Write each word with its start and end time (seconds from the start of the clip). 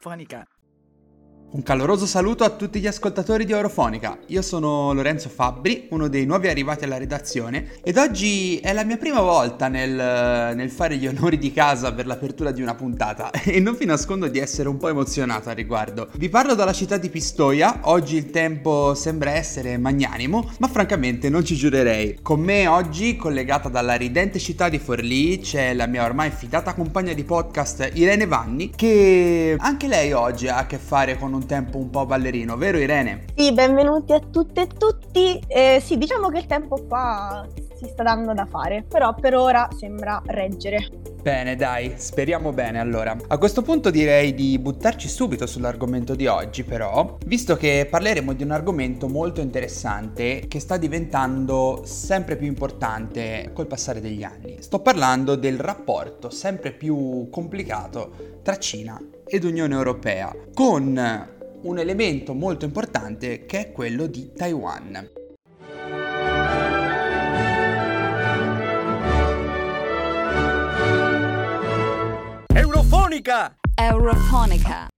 Eurofonica. 0.00 0.46
Un 1.52 1.64
caloroso 1.64 2.06
saluto 2.06 2.44
a 2.44 2.50
tutti 2.50 2.78
gli 2.78 2.86
ascoltatori 2.86 3.44
di 3.44 3.50
Eurofonica. 3.50 4.18
Io 4.26 4.40
sono 4.40 4.92
Lorenzo 4.92 5.28
Fabbri, 5.28 5.88
uno 5.90 6.06
dei 6.06 6.24
nuovi 6.24 6.46
arrivati 6.46 6.84
alla 6.84 6.96
redazione, 6.96 7.72
ed 7.82 7.96
oggi 7.96 8.58
è 8.58 8.72
la 8.72 8.84
mia 8.84 8.96
prima 8.96 9.20
volta 9.20 9.66
nel, 9.66 10.54
nel, 10.54 10.70
fare 10.70 10.96
gli 10.96 11.08
onori 11.08 11.38
di 11.38 11.52
casa 11.52 11.92
per 11.92 12.06
l'apertura 12.06 12.52
di 12.52 12.62
una 12.62 12.76
puntata 12.76 13.32
e 13.42 13.58
non 13.58 13.74
vi 13.74 13.84
nascondo 13.84 14.28
di 14.28 14.38
essere 14.38 14.68
un 14.68 14.76
po' 14.76 14.90
emozionato 14.90 15.48
al 15.48 15.56
riguardo. 15.56 16.10
Vi 16.14 16.28
parlo 16.28 16.54
dalla 16.54 16.72
città 16.72 16.98
di 16.98 17.08
Pistoia, 17.08 17.80
oggi 17.82 18.14
il 18.14 18.30
tempo 18.30 18.94
sembra 18.94 19.32
essere 19.32 19.76
magnanimo, 19.76 20.52
ma 20.60 20.68
francamente 20.68 21.28
non 21.30 21.44
ci 21.44 21.56
giurerei. 21.56 22.20
Con 22.22 22.38
me 22.38 22.68
oggi, 22.68 23.16
collegata 23.16 23.68
dalla 23.68 23.96
ridente 23.96 24.38
città 24.38 24.68
di 24.68 24.78
Forlì, 24.78 25.40
c'è 25.40 25.74
la 25.74 25.86
mia 25.86 26.04
ormai 26.04 26.30
fidata 26.30 26.74
compagna 26.74 27.12
di 27.12 27.24
podcast 27.24 27.90
Irene 27.94 28.28
Vanni, 28.28 28.70
che 28.70 29.56
anche 29.58 29.88
lei 29.88 30.12
oggi 30.12 30.46
ha 30.46 30.58
a 30.58 30.66
che 30.66 30.78
fare 30.78 31.18
con 31.18 31.32
un 31.32 31.38
un 31.40 31.46
tempo 31.46 31.78
un 31.78 31.88
po' 31.88 32.04
ballerino, 32.04 32.56
vero 32.56 32.78
Irene? 32.78 33.24
Sì, 33.34 33.52
benvenuti 33.52 34.12
a 34.12 34.20
tutte 34.20 34.62
e 34.62 34.66
tutti. 34.66 35.40
Eh, 35.46 35.80
sì, 35.82 35.96
diciamo 35.96 36.28
che 36.28 36.38
il 36.38 36.46
tempo 36.46 36.84
qua 36.86 37.46
si 37.74 37.86
sta 37.86 38.02
dando 38.02 38.34
da 38.34 38.44
fare, 38.44 38.84
però 38.86 39.14
per 39.14 39.34
ora 39.34 39.66
sembra 39.76 40.20
reggere. 40.26 40.86
Bene, 41.22 41.56
dai, 41.56 41.94
speriamo 41.96 42.52
bene 42.52 42.78
allora. 42.78 43.16
A 43.28 43.38
questo 43.38 43.62
punto 43.62 43.90
direi 43.90 44.34
di 44.34 44.58
buttarci 44.58 45.08
subito 45.08 45.46
sull'argomento 45.46 46.14
di 46.14 46.26
oggi, 46.26 46.62
però, 46.62 47.16
visto 47.26 47.56
che 47.56 47.86
parleremo 47.88 48.34
di 48.34 48.42
un 48.42 48.50
argomento 48.50 49.08
molto 49.08 49.40
interessante 49.40 50.44
che 50.46 50.60
sta 50.60 50.76
diventando 50.76 51.82
sempre 51.84 52.36
più 52.36 52.46
importante 52.46 53.50
col 53.54 53.66
passare 53.66 54.00
degli 54.00 54.22
anni. 54.22 54.56
Sto 54.60 54.80
parlando 54.80 55.36
del 55.36 55.58
rapporto 55.58 56.28
sempre 56.28 56.72
più 56.72 57.28
complicato 57.30 58.38
tra 58.42 58.58
Cina 58.58 58.98
ed 59.26 59.44
Unione 59.44 59.74
Europea, 59.74 60.34
con 60.52 61.38
un 61.62 61.78
elemento 61.78 62.34
molto 62.34 62.64
importante 62.64 63.44
che 63.46 63.58
è 63.58 63.72
quello 63.72 64.06
di 64.06 64.32
Taiwan. 64.32 65.10
Eurofonica! 72.54 73.56
Eurofonica. 73.74 74.88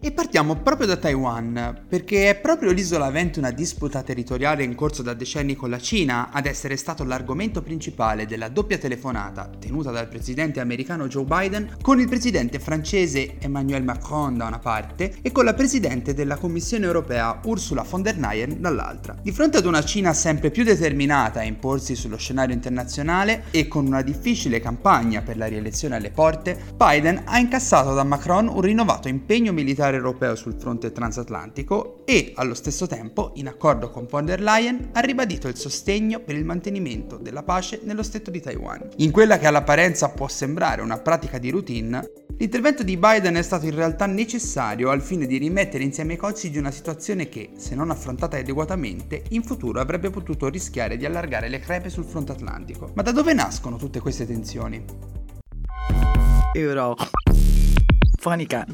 E 0.00 0.12
partiamo 0.12 0.54
proprio 0.54 0.86
da 0.86 0.96
Taiwan, 0.96 1.86
perché 1.88 2.30
è 2.30 2.36
proprio 2.36 2.70
l'isola 2.70 3.06
avente 3.06 3.40
una 3.40 3.50
disputa 3.50 4.04
territoriale 4.04 4.62
in 4.62 4.76
corso 4.76 5.02
da 5.02 5.12
decenni 5.12 5.56
con 5.56 5.70
la 5.70 5.80
Cina 5.80 6.30
ad 6.30 6.46
essere 6.46 6.76
stato 6.76 7.02
l'argomento 7.02 7.62
principale 7.62 8.24
della 8.24 8.48
doppia 8.48 8.78
telefonata 8.78 9.50
tenuta 9.58 9.90
dal 9.90 10.06
presidente 10.06 10.60
americano 10.60 11.08
Joe 11.08 11.24
Biden 11.24 11.78
con 11.82 11.98
il 11.98 12.06
presidente 12.06 12.60
francese 12.60 13.38
Emmanuel 13.40 13.82
Macron 13.82 14.36
da 14.36 14.46
una 14.46 14.60
parte 14.60 15.16
e 15.20 15.32
con 15.32 15.44
la 15.44 15.54
presidente 15.54 16.14
della 16.14 16.36
Commissione 16.36 16.86
europea 16.86 17.40
Ursula 17.42 17.82
von 17.82 18.00
der 18.00 18.18
Leyen 18.18 18.60
dall'altra. 18.60 19.16
Di 19.20 19.32
fronte 19.32 19.56
ad 19.56 19.66
una 19.66 19.82
Cina 19.82 20.14
sempre 20.14 20.52
più 20.52 20.62
determinata 20.62 21.40
a 21.40 21.44
imporsi 21.44 21.96
sullo 21.96 22.18
scenario 22.18 22.54
internazionale 22.54 23.46
e 23.50 23.66
con 23.66 23.84
una 23.84 24.02
difficile 24.02 24.60
campagna 24.60 25.22
per 25.22 25.36
la 25.36 25.46
rielezione 25.46 25.96
alle 25.96 26.12
porte, 26.12 26.56
Biden 26.76 27.22
ha 27.24 27.40
incassato 27.40 27.94
da 27.94 28.04
Macron 28.04 28.46
un 28.46 28.60
rinnovato 28.60 29.08
impegno 29.08 29.52
militare 29.52 29.86
militare 29.88 29.96
europeo 29.96 30.34
sul 30.34 30.54
fronte 30.54 30.92
transatlantico 30.92 32.02
e, 32.04 32.32
allo 32.36 32.54
stesso 32.54 32.86
tempo, 32.86 33.32
in 33.36 33.48
accordo 33.48 33.90
con 33.90 34.06
von 34.08 34.24
der 34.24 34.40
Leyen, 34.40 34.90
ha 34.92 35.00
ribadito 35.00 35.48
il 35.48 35.56
sostegno 35.56 36.20
per 36.20 36.36
il 36.36 36.44
mantenimento 36.44 37.16
della 37.16 37.42
pace 37.42 37.80
nello 37.84 38.02
stretto 38.02 38.30
di 38.30 38.40
Taiwan. 38.40 38.88
In 38.96 39.10
quella 39.10 39.38
che 39.38 39.46
all'apparenza 39.46 40.10
può 40.10 40.28
sembrare 40.28 40.82
una 40.82 40.98
pratica 40.98 41.38
di 41.38 41.50
routine, 41.50 42.10
l'intervento 42.36 42.82
di 42.82 42.96
Biden 42.96 43.34
è 43.34 43.42
stato 43.42 43.66
in 43.66 43.74
realtà 43.74 44.06
necessario 44.06 44.90
al 44.90 45.02
fine 45.02 45.26
di 45.26 45.38
rimettere 45.38 45.84
insieme 45.84 46.14
i 46.14 46.16
cozzi 46.16 46.50
di 46.50 46.58
una 46.58 46.70
situazione 46.70 47.28
che, 47.28 47.50
se 47.56 47.74
non 47.74 47.90
affrontata 47.90 48.36
adeguatamente, 48.36 49.22
in 49.30 49.42
futuro 49.42 49.80
avrebbe 49.80 50.10
potuto 50.10 50.48
rischiare 50.48 50.96
di 50.96 51.06
allargare 51.06 51.48
le 51.48 51.60
crepe 51.60 51.88
sul 51.88 52.04
fronte 52.04 52.32
atlantico. 52.32 52.90
Ma 52.94 53.02
da 53.02 53.12
dove 53.12 53.32
nascono 53.32 53.76
tutte 53.76 54.00
queste 54.00 54.26
tensioni? 54.26 54.84
Euro. 56.54 56.96
Fonica. 58.20 58.66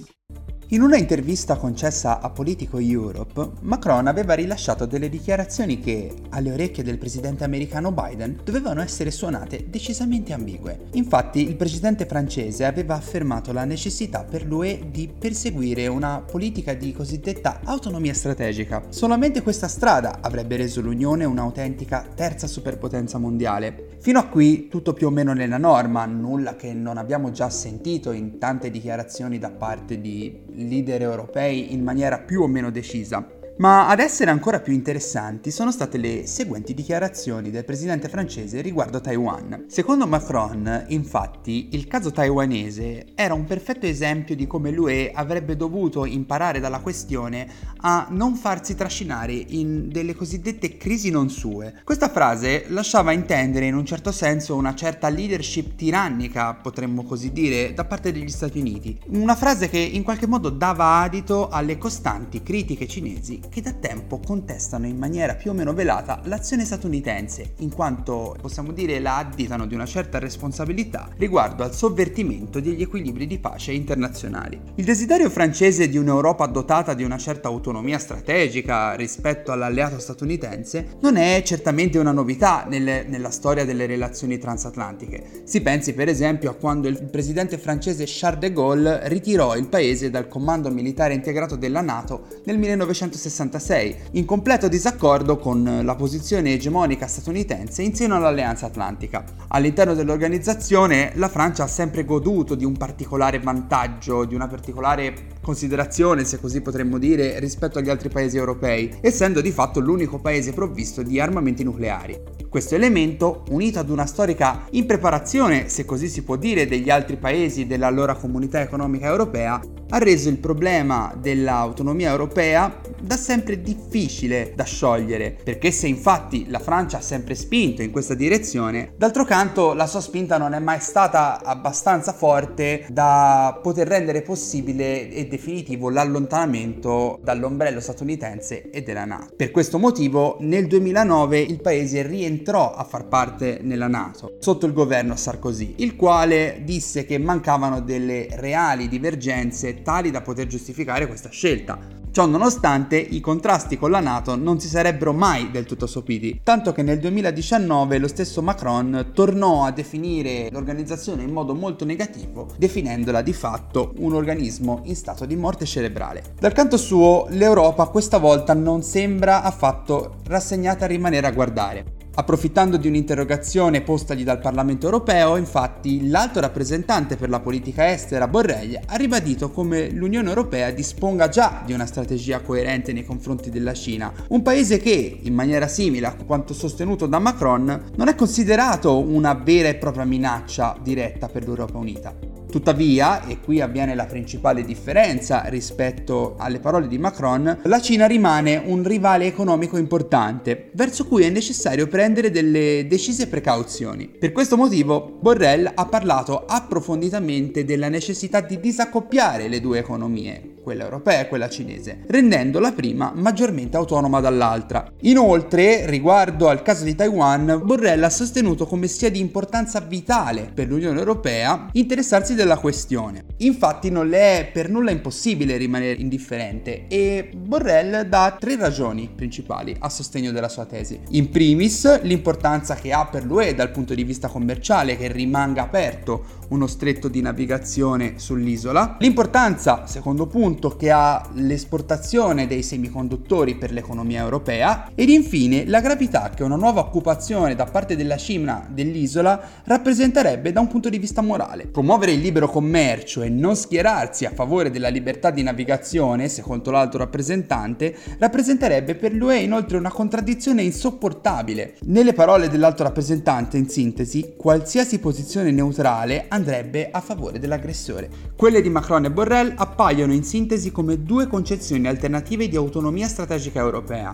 In 0.75 0.83
una 0.83 0.97
intervista 0.97 1.55
concessa 1.55 2.19
a 2.19 2.31
Politico 2.31 2.81
Europe, 2.81 3.51
Macron 3.61 4.09
aveva 4.09 4.35
rilasciato 4.35 4.87
delle 4.87 5.09
dichiarazioni 5.09 5.79
che, 5.79 6.13
alle 6.31 6.51
orecchie 6.51 6.83
del 6.83 6.99
presidente 6.99 7.45
americano 7.45 7.93
Biden, 7.93 8.41
dovevano 8.43 8.83
essere 8.83 9.13
suonate 9.13 9.67
decisamente 9.69 10.33
ambigue. 10.33 10.87
Infatti, 10.95 11.47
il 11.47 11.55
presidente 11.55 12.07
francese 12.07 12.65
aveva 12.65 12.97
affermato 12.97 13.53
la 13.53 13.65
necessità 13.65 14.25
per 14.25 14.45
l'UE 14.45 14.89
di 14.91 15.09
perseguire 15.17 15.87
una 15.87 16.21
politica 16.21 16.75
di 16.75 16.93
cosiddetta 16.93 17.61
autonomia 17.63 18.13
strategica. 18.13 18.87
Solamente 18.89 19.43
questa 19.43 19.69
strada 19.69 20.19
avrebbe 20.23 20.57
reso 20.57 20.81
l'Unione 20.81 21.25
un'autentica 21.25 22.05
terza 22.17 22.49
superpotenza 22.49 23.19
mondiale. 23.19 23.91
Fino 24.01 24.19
a 24.19 24.27
qui 24.27 24.67
tutto 24.67 24.93
più 24.93 25.07
o 25.07 25.11
meno 25.11 25.35
nella 25.35 25.57
norma, 25.57 26.05
nulla 26.05 26.57
che 26.57 26.73
non 26.73 26.99
abbiamo 26.99 27.31
già 27.31 27.49
sentito 27.49 28.11
in 28.11 28.39
tante 28.39 28.73
dichiarazioni 28.73 29.39
da 29.39 29.51
parte 29.51 30.01
di 30.01 30.43
leader 30.69 31.03
europei 31.03 31.73
in 31.73 31.83
maniera 31.83 32.19
più 32.19 32.43
o 32.43 32.47
meno 32.47 32.71
decisa. 32.71 33.27
Ma 33.57 33.87
ad 33.87 34.01
essere 34.01 34.33
ancora 34.33 34.59
più 34.59 34.73
interessanti 34.73 35.53
sono 35.53 35.71
state 35.71 35.97
le 35.97 36.27
seguenti 36.27 36.75
dichiarazioni 36.75 37.53
del 37.53 37.65
presidente 37.65 38.09
francese 38.09 38.61
riguardo 38.61 39.01
Taiwan. 39.01 39.67
Secondo 39.69 40.09
Macron, 40.09 40.87
infatti, 40.89 41.69
il 41.71 41.87
caso 41.87 42.11
taiwanese 42.11 43.13
era 43.15 43.33
un 43.33 43.45
perfetto 43.45 43.87
esempio 43.87 44.35
di 44.35 44.49
come 44.49 44.73
l'UE 44.73 45.13
avrebbe 45.15 45.55
dovuto 45.55 46.05
imparare 46.05 46.59
dalla 46.59 46.81
questione 46.81 47.47
a 47.83 48.09
non 48.11 48.35
farsi 48.35 48.75
trascinare 48.75 49.33
in 49.33 49.89
delle 49.89 50.17
cosiddette 50.17 50.77
crisi 50.77 51.11
non 51.11 51.31
sue. 51.31 51.81
Questa 51.85 52.09
frase 52.09 52.65
lasciava 52.71 53.13
intendere 53.13 53.67
in 53.67 53.77
un 53.77 53.87
certo 53.87 54.11
senso 54.11 54.57
una 54.57 54.75
certa 54.75 55.09
leadership 55.09 55.77
tirannica, 55.77 56.55
potremmo 56.55 57.05
così 57.05 57.31
dire, 57.31 57.73
da 57.73 57.85
parte 57.85 58.11
degli 58.11 58.31
Stati 58.31 58.59
Uniti. 58.59 58.99
Una 59.11 59.37
frase 59.37 59.69
che 59.69 59.79
in 59.79 60.03
qualche 60.03 60.27
modo 60.27 60.49
dava 60.49 61.03
adito 61.03 61.51
alle 61.51 61.79
costanti 61.79 62.43
critiche 62.43 62.89
cinesi 62.89 63.43
che 63.49 63.61
da 63.61 63.73
tempo 63.73 64.19
contestano 64.19 64.87
in 64.87 64.97
maniera 64.97 65.35
più 65.35 65.51
o 65.51 65.55
meno 65.55 65.73
velata 65.73 66.21
l'azione 66.25 66.65
statunitense, 66.65 67.55
in 67.59 67.73
quanto 67.73 68.37
possiamo 68.41 68.73
dire 68.73 68.99
la 68.99 69.19
additano 69.19 69.67
di 69.67 69.75
una 69.75 69.87
certa 69.87 70.19
responsabilità 70.19 71.09
riguardo 71.17 71.63
al 71.63 71.75
sovvertimento 71.75 72.61
degli 72.61 72.83
equilibri 72.83 73.27
di 73.27 73.39
pace 73.39 73.73
internazionali. 73.73 74.61
Il 74.77 74.85
desiderio 74.85 75.31
francese 75.31 75.89
di 75.89 75.97
un'Europa 75.97 76.47
dotata 76.47 76.95
di 76.95 77.05
una 77.05 77.19
certa 77.19 77.49
autonomia 77.49 77.99
strategica 77.99 78.95
rispetto 78.95 79.53
all'alleato 79.53 79.99
statunitense 79.99 80.97
non 81.01 81.17
è 81.17 81.43
certamente 81.45 81.99
una 81.99 82.13
novità 82.13 82.67
nelle, 82.69 83.05
nella 83.07 83.31
storia 83.31 83.65
delle 83.65 83.87
relazioni 83.87 84.39
transatlantiche. 84.39 85.43
Si 85.45 85.61
pensi 85.61 85.95
per 85.95 86.09
esempio 86.09 86.51
a 86.51 86.55
quando 86.55 86.89
il 86.89 87.03
presidente 87.05 87.59
francese 87.59 88.05
Charles 88.07 88.41
de 88.41 88.53
Gaulle 88.53 89.09
ritirò 89.09 89.57
il 89.57 89.69
paese 89.69 90.11
dal 90.11 90.29
comando 90.29 90.71
militare 90.71 91.15
integrato 91.15 91.57
della 91.57 91.81
NATO 91.81 92.27
nel 92.45 92.59
1960 92.59 93.34
1966, 93.35 93.97
in 94.13 94.25
completo 94.25 94.69
disaccordo 94.69 95.39
con 95.39 95.81
la 95.83 95.95
posizione 95.97 96.53
egemonica 96.53 97.09
statunitense 97.09 97.83
in 97.83 97.95
seno 97.95 98.15
all'Alleanza 98.15 98.67
Atlantica. 98.67 99.25
All'interno 99.49 99.95
dell'organizzazione 99.95 101.11
la 101.15 101.29
Francia 101.29 101.65
ha 101.65 101.69
sempre 101.69 102.05
goduto 102.05 102.55
di 102.55 102.65
un 102.65 102.77
particolare 102.77 103.41
vantaggio, 103.41 104.25
di 104.25 104.37
una 104.37 104.47
particolare 104.47 105.33
considerazione, 105.43 106.25
se 106.25 106.39
così 106.41 106.61
potremmo 106.61 106.99
dire, 106.99 107.41
rispetto 107.41 107.79
agli 107.79 107.91
altri 107.91 108.09
paesi 108.09 108.37
europei, 108.37 108.99
essendo 109.01 109.41
di 109.41 109.51
fatto 109.51 109.81
l'unico 109.81 110.19
paese 110.19 110.53
provvisto 110.53 111.03
di 111.03 111.19
armamenti 111.19 111.65
nucleari. 111.65 112.19
Questo 112.49 112.77
elemento, 112.77 113.43
unito 113.51 113.81
ad 113.81 113.91
una 113.91 114.07
storica 114.07 114.67
impreparazione, 114.71 115.69
se 115.69 115.85
così 115.85 116.09
si 116.09 116.23
può 116.23 116.37
dire, 116.37 116.67
degli 116.69 116.89
altri 116.89 117.17
paesi 117.17 117.67
dell'allora 117.67 118.15
comunità 118.15 118.61
economica 118.61 119.07
europea, 119.07 119.61
ha 119.95 119.99
reso 119.99 120.29
il 120.29 120.39
problema 120.39 121.15
dell'autonomia 121.17 122.11
europea 122.11 122.81
da 123.01 123.17
sempre 123.17 123.63
difficile 123.63 124.53
da 124.57 124.65
sciogliere, 124.65 125.37
perché 125.45 125.71
se 125.71 125.87
infatti 125.87 126.47
la 126.49 126.59
Francia 126.59 126.99
ha 126.99 127.01
sempre 127.01 127.37
spinto 127.37 127.81
in 127.81 127.93
questa 127.93 128.15
direzione, 128.15 128.93
d'altro 128.97 129.25
canto 129.25 129.73
la 129.73 129.87
sua 129.87 130.01
spinta 130.01 130.37
non 130.37 130.53
è 130.53 130.59
mai 130.59 130.81
stata 130.81 131.41
abbastanza 131.45 132.13
forte 132.13 132.87
da 132.89 133.57
poter 133.63 133.87
rendere 133.87 134.23
possibile 134.23 135.09
e 135.11 135.29
definitivo 135.29 135.91
l'allontanamento 135.91 137.21
dall'ombrello 137.23 137.79
statunitense 137.79 138.71
e 138.71 138.83
della 138.83 139.05
NATO. 139.05 139.35
Per 139.37 139.53
questo 139.53 139.79
motivo 139.79 140.39
nel 140.41 140.67
2009 140.67 141.39
il 141.39 141.61
paese 141.61 142.03
rientrò 142.03 142.75
a 142.75 142.83
far 142.83 143.07
parte 143.07 143.61
nella 143.63 143.87
NATO 143.87 144.39
sotto 144.41 144.67
il 144.67 144.73
governo 144.73 145.15
Sarkozy, 145.15 145.75
il 145.79 145.95
quale 145.95 146.63
disse 146.65 147.05
che 147.05 147.19
mancavano 147.19 147.81
delle 147.81 148.27
reali 148.33 148.89
divergenze 148.89 149.83
tali 149.85 150.11
da 150.11 150.23
poter 150.23 150.49
giustificare 150.49 151.07
questa 151.07 151.29
scelta. 151.29 152.03
Ciò 152.11 152.27
nonostante 152.27 152.97
i 152.97 153.19
contrasti 153.19 153.77
con 153.77 153.91
la 153.91 153.99
Nato 153.99 154.37
non 154.37 154.61
si 154.61 154.69
sarebbero 154.69 155.13
mai 155.13 155.51
del 155.51 155.67
tutto 155.67 155.89
sopiti, 155.89 156.41
tanto 156.45 156.73
che 156.73 156.83
nel 156.83 157.01
2019 157.01 157.99
lo 157.99 158.07
stesso 158.07 158.41
Macron 158.41 159.11
tornò 159.13 159.65
a 159.65 159.73
definire 159.73 160.49
l'organizzazione 160.53 161.25
in 161.25 161.33
modo 161.33 161.55
molto 161.55 161.85
negativo, 161.85 162.49
definendola 162.57 163.21
di 163.21 163.33
fatto 163.33 163.95
un 163.99 164.15
organismo 164.15 164.83
in 164.85 164.95
stato 164.95 165.27
di 165.27 165.35
morte 165.35 165.65
cerebrale. 165.65 166.23
Dal 166.39 166.53
canto 166.53 166.77
suo, 166.77 167.27
l'Europa 167.31 167.87
questa 167.87 168.19
volta 168.19 168.55
non 168.55 168.83
sembra 168.83 169.43
affatto 169.43 170.19
rassegnata 170.27 170.85
a 170.85 170.89
rimanere 170.89 171.27
a 171.27 171.33
guardare. 171.33 171.94
Approfittando 172.17 172.77
di 172.77 172.87
un'interrogazione 172.87 173.81
postagli 173.81 174.23
dal 174.23 174.39
Parlamento 174.39 174.85
europeo, 174.87 175.37
infatti, 175.37 176.09
l'alto 176.09 176.39
rappresentante 176.39 177.17
per 177.17 177.29
la 177.29 177.41
politica 177.41 177.91
estera 177.91 178.29
Borrell 178.29 178.79
ha 178.87 178.95
ribadito 178.95 179.51
come 179.51 179.91
l'Unione 179.91 180.29
europea 180.29 180.71
disponga 180.71 181.29
già 181.29 181.63
di 181.67 181.73
una 181.73 181.87
strategia 181.87 182.41
coerente 182.41 182.93
nei 182.93 183.05
confronti 183.05 183.51
della 183.51 183.75
Cina, 183.75 184.13
un 184.29 184.43
paese 184.43 184.79
che, 184.79 185.19
in 185.23 185.35
maniera 185.35 185.67
simile 185.67 186.07
a 186.07 186.15
quanto 186.15 186.55
sostenuto 186.55 187.07
da 187.07 187.19
Macron, 187.19 187.91
non 187.97 188.07
è 188.07 188.15
considerato 188.15 188.97
una 188.97 189.35
vera 189.35 189.69
e 189.69 189.75
propria 189.75 190.05
minaccia 190.05 190.77
diretta 190.81 191.27
per 191.27 191.45
l'Europa 191.45 191.79
unita. 191.79 192.34
Tuttavia, 192.55 193.27
e 193.27 193.41
qui 193.41 193.61
avviene 193.61 193.97
la 193.97 194.07
principale 194.07 194.63
differenza 194.63 195.43
rispetto 195.47 196.37
alle 196.39 196.61
parole 196.61 196.87
di 196.87 196.99
Macron, 196.99 197.63
la 197.65 197.81
Cina 197.81 198.07
rimane 198.07 198.63
un 198.65 198.85
rivale 198.85 199.27
economico 199.27 199.77
importante, 199.77 200.71
verso 200.75 201.05
cui 201.09 201.25
è 201.25 201.31
necessario 201.31 201.89
prendere 201.89 202.31
delle 202.31 202.87
decise 202.89 203.27
precauzioni. 203.27 204.07
Per 204.07 204.31
questo 204.31 204.57
motivo, 204.57 205.19
Borrell 205.21 205.69
ha 205.75 205.87
parlato 205.87 206.45
approfonditamente 206.47 207.65
della 207.65 207.89
necessità 207.89 208.41
di 208.41 208.61
disaccoppiare 208.61 209.49
le 209.49 209.61
due 209.61 209.81
economie, 209.81 210.54
quella 210.65 210.83
europea 210.83 211.21
e 211.21 211.29
quella 211.29 211.49
cinese, 211.49 212.01
rendendo 212.09 212.59
la 212.59 212.73
prima 212.73 213.13
maggiormente 213.15 213.77
autonoma 213.77 214.21
dall'altra. 214.21 214.91
Inoltre, 215.03 215.87
riguardo 215.87 216.49
al 216.49 216.63
caso 216.63 216.83
di 216.83 216.97
Taiwan, 216.97 217.61
Borrell 217.63 218.03
ha 218.03 218.11
sostenuto 218.11 218.67
come 218.67 218.89
sia 218.89 219.11
di 219.11 219.21
importanza 219.21 219.79
vitale 219.81 220.51
per 220.53 220.67
l'Unione 220.69 220.99
Europea 220.99 221.69
interessarsi 221.73 222.35
della 222.35 222.57
questione. 222.57 223.27
Infatti 223.39 223.91
non 223.91 224.09
le 224.09 224.39
è 224.39 224.51
per 224.51 224.71
nulla 224.71 224.91
impossibile 224.91 225.59
rimanere 225.59 226.01
indifferente 226.01 226.87
e 226.89 227.31
Borrell 227.37 228.03
dà 228.09 228.37
tre 228.41 228.57
ragioni 228.57 229.11
principali 229.15 229.77
a 229.79 229.91
sostegno 229.91 230.33
della 230.33 230.49
sua 230.49 230.65
tesi. 230.65 230.99
In 231.11 231.29
primis, 231.29 232.01
l'importanza 232.03 232.75
che 232.75 232.93
ha 232.93 233.07
per 233.07 233.25
l'UE 233.25 233.55
dal 233.55 233.71
punto 233.71 233.95
di 233.95 234.05
vista 234.05 234.29
commerciale 234.29 234.97
che 234.97 235.13
rimanga 235.13 235.63
aperto 235.63 236.25
uno 236.49 236.67
stretto 236.67 237.09
di 237.09 237.21
navigazione 237.21 238.15
sull'isola, 238.17 238.97
l'importanza, 239.01 239.87
secondo 239.87 240.27
punto, 240.27 240.53
che 240.77 240.91
ha 240.91 241.29
l'esportazione 241.35 242.47
dei 242.47 242.63
semiconduttori 242.63 243.57
per 243.57 243.73
l'economia 243.73 244.23
europea 244.23 244.91
ed 244.95 245.09
infine 245.09 245.67
la 245.67 245.81
gravità 245.81 246.31
che 246.31 246.43
una 246.43 246.57
nuova 246.57 246.81
occupazione 246.81 247.55
da 247.55 247.65
parte 247.65 247.97
della 247.97 248.17
Cina 248.17 248.67
dell'isola 248.71 249.41
rappresenterebbe 249.65 250.53
da 250.53 250.61
un 250.61 250.69
punto 250.69 250.89
di 250.89 250.99
vista 250.99 251.23
morale. 251.23 251.67
Promuovere 251.67 252.13
il 252.13 252.21
libero 252.21 252.49
commercio 252.49 253.23
e 253.23 253.29
non 253.29 253.57
schierarsi 253.57 254.25
a 254.25 254.33
favore 254.33 254.71
della 254.71 254.89
libertà 254.89 255.31
di 255.31 255.43
navigazione, 255.43 256.29
secondo 256.29 256.71
l'alto 256.71 256.99
rappresentante, 256.99 257.97
rappresenterebbe 258.19 258.95
per 258.95 259.13
l'UE 259.13 259.41
inoltre 259.41 259.77
una 259.77 259.91
contraddizione 259.91 260.63
insopportabile. 260.63 261.75
Nelle 261.87 262.13
parole 262.13 262.49
dell'alto 262.49 262.83
rappresentante, 262.85 263.57
in 263.57 263.69
sintesi, 263.69 264.35
qualsiasi 264.37 264.99
posizione 264.99 265.51
neutrale 265.51 266.27
andrebbe 266.29 266.91
a 266.91 267.01
favore 267.01 267.39
dell'aggressore. 267.39 268.09
Quelle 268.37 268.63
di 268.63 268.69
Macron 268.69 269.05
e 269.05 269.11
Borrell 269.11 269.53
appaiono 269.57 270.13
in 270.13 270.23
sintesi 270.23 270.43
come 270.71 271.03
due 271.03 271.27
concezioni 271.27 271.89
alternative 271.89 272.49
di 272.49 272.57
autonomia 272.57 273.09
strategica 273.09 273.61
europea. 273.61 274.13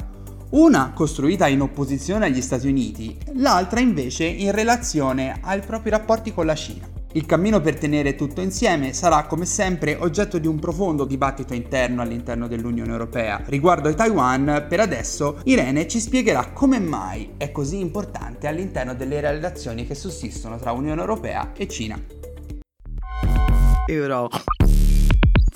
Una 0.51 0.93
costruita 0.95 1.47
in 1.47 1.61
opposizione 1.61 2.27
agli 2.27 2.41
Stati 2.41 2.67
Uniti, 2.67 3.17
l'altra 3.35 3.81
invece 3.81 4.25
in 4.25 4.53
relazione 4.53 5.39
ai 5.43 5.61
propri 5.61 5.91
rapporti 5.91 6.33
con 6.33 6.47
la 6.47 6.55
Cina. 6.55 6.89
Il 7.13 7.27
cammino 7.27 7.61
per 7.61 7.77
tenere 7.77 8.15
tutto 8.15 8.41
insieme 8.41 8.93
sarà 8.93 9.25
come 9.25 9.45
sempre 9.45 9.97
oggetto 9.99 10.39
di 10.39 10.47
un 10.47 10.61
profondo 10.61 11.05
dibattito 11.05 11.55
interno 11.55 12.03
all'interno 12.03 12.47
dell'Unione 12.47 12.93
Europea. 12.93 13.43
Riguardo 13.47 13.89
a 13.89 13.95
Taiwan, 13.95 14.67
per 14.69 14.79
adesso 14.79 15.41
Irene 15.45 15.89
ci 15.89 15.99
spiegherà 15.99 16.51
come 16.53 16.79
mai 16.79 17.33
è 17.37 17.51
così 17.51 17.81
importante 17.81 18.47
all'interno 18.47 18.95
delle 18.95 19.21
relazioni 19.21 19.87
che 19.87 19.97
sussistono 19.97 20.57
tra 20.57 20.71
Unione 20.71 21.01
Europea 21.01 21.53
e 21.57 21.67
Cina. 21.67 22.01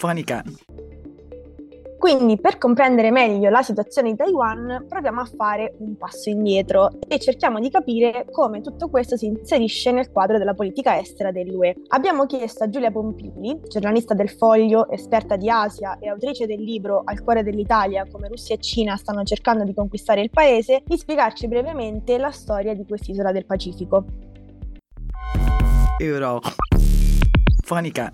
Fonica. 0.04 0.44
Quindi 1.96 2.38
per 2.38 2.58
comprendere 2.58 3.10
meglio 3.10 3.48
la 3.48 3.62
situazione 3.62 4.10
di 4.10 4.16
Taiwan 4.16 4.84
proviamo 4.86 5.22
a 5.22 5.24
fare 5.24 5.76
un 5.78 5.96
passo 5.96 6.28
indietro 6.28 6.90
e 7.08 7.18
cerchiamo 7.18 7.58
di 7.58 7.70
capire 7.70 8.26
come 8.30 8.60
tutto 8.60 8.90
questo 8.90 9.16
si 9.16 9.24
inserisce 9.24 9.92
nel 9.92 10.10
quadro 10.12 10.36
della 10.36 10.52
politica 10.52 11.00
estera 11.00 11.32
dell'UE. 11.32 11.76
Abbiamo 11.88 12.26
chiesto 12.26 12.64
a 12.64 12.68
Giulia 12.68 12.90
Pompili, 12.90 13.58
giornalista 13.66 14.12
del 14.12 14.28
Foglio, 14.28 14.90
esperta 14.90 15.36
di 15.36 15.48
Asia 15.48 15.96
e 15.98 16.10
autrice 16.10 16.44
del 16.44 16.62
libro 16.62 17.00
Al 17.02 17.22
cuore 17.22 17.42
dell'Italia, 17.42 18.06
come 18.06 18.28
Russia 18.28 18.56
e 18.56 18.58
Cina 18.58 18.96
stanno 18.96 19.22
cercando 19.22 19.64
di 19.64 19.72
conquistare 19.72 20.20
il 20.20 20.28
paese, 20.28 20.82
di 20.84 20.98
spiegarci 20.98 21.48
brevemente 21.48 22.18
la 22.18 22.30
storia 22.30 22.74
di 22.74 22.84
quest'isola 22.84 23.32
del 23.32 23.46
Pacifico. 23.46 24.04
Euro. 25.96 26.42
Fonica. 27.62 28.10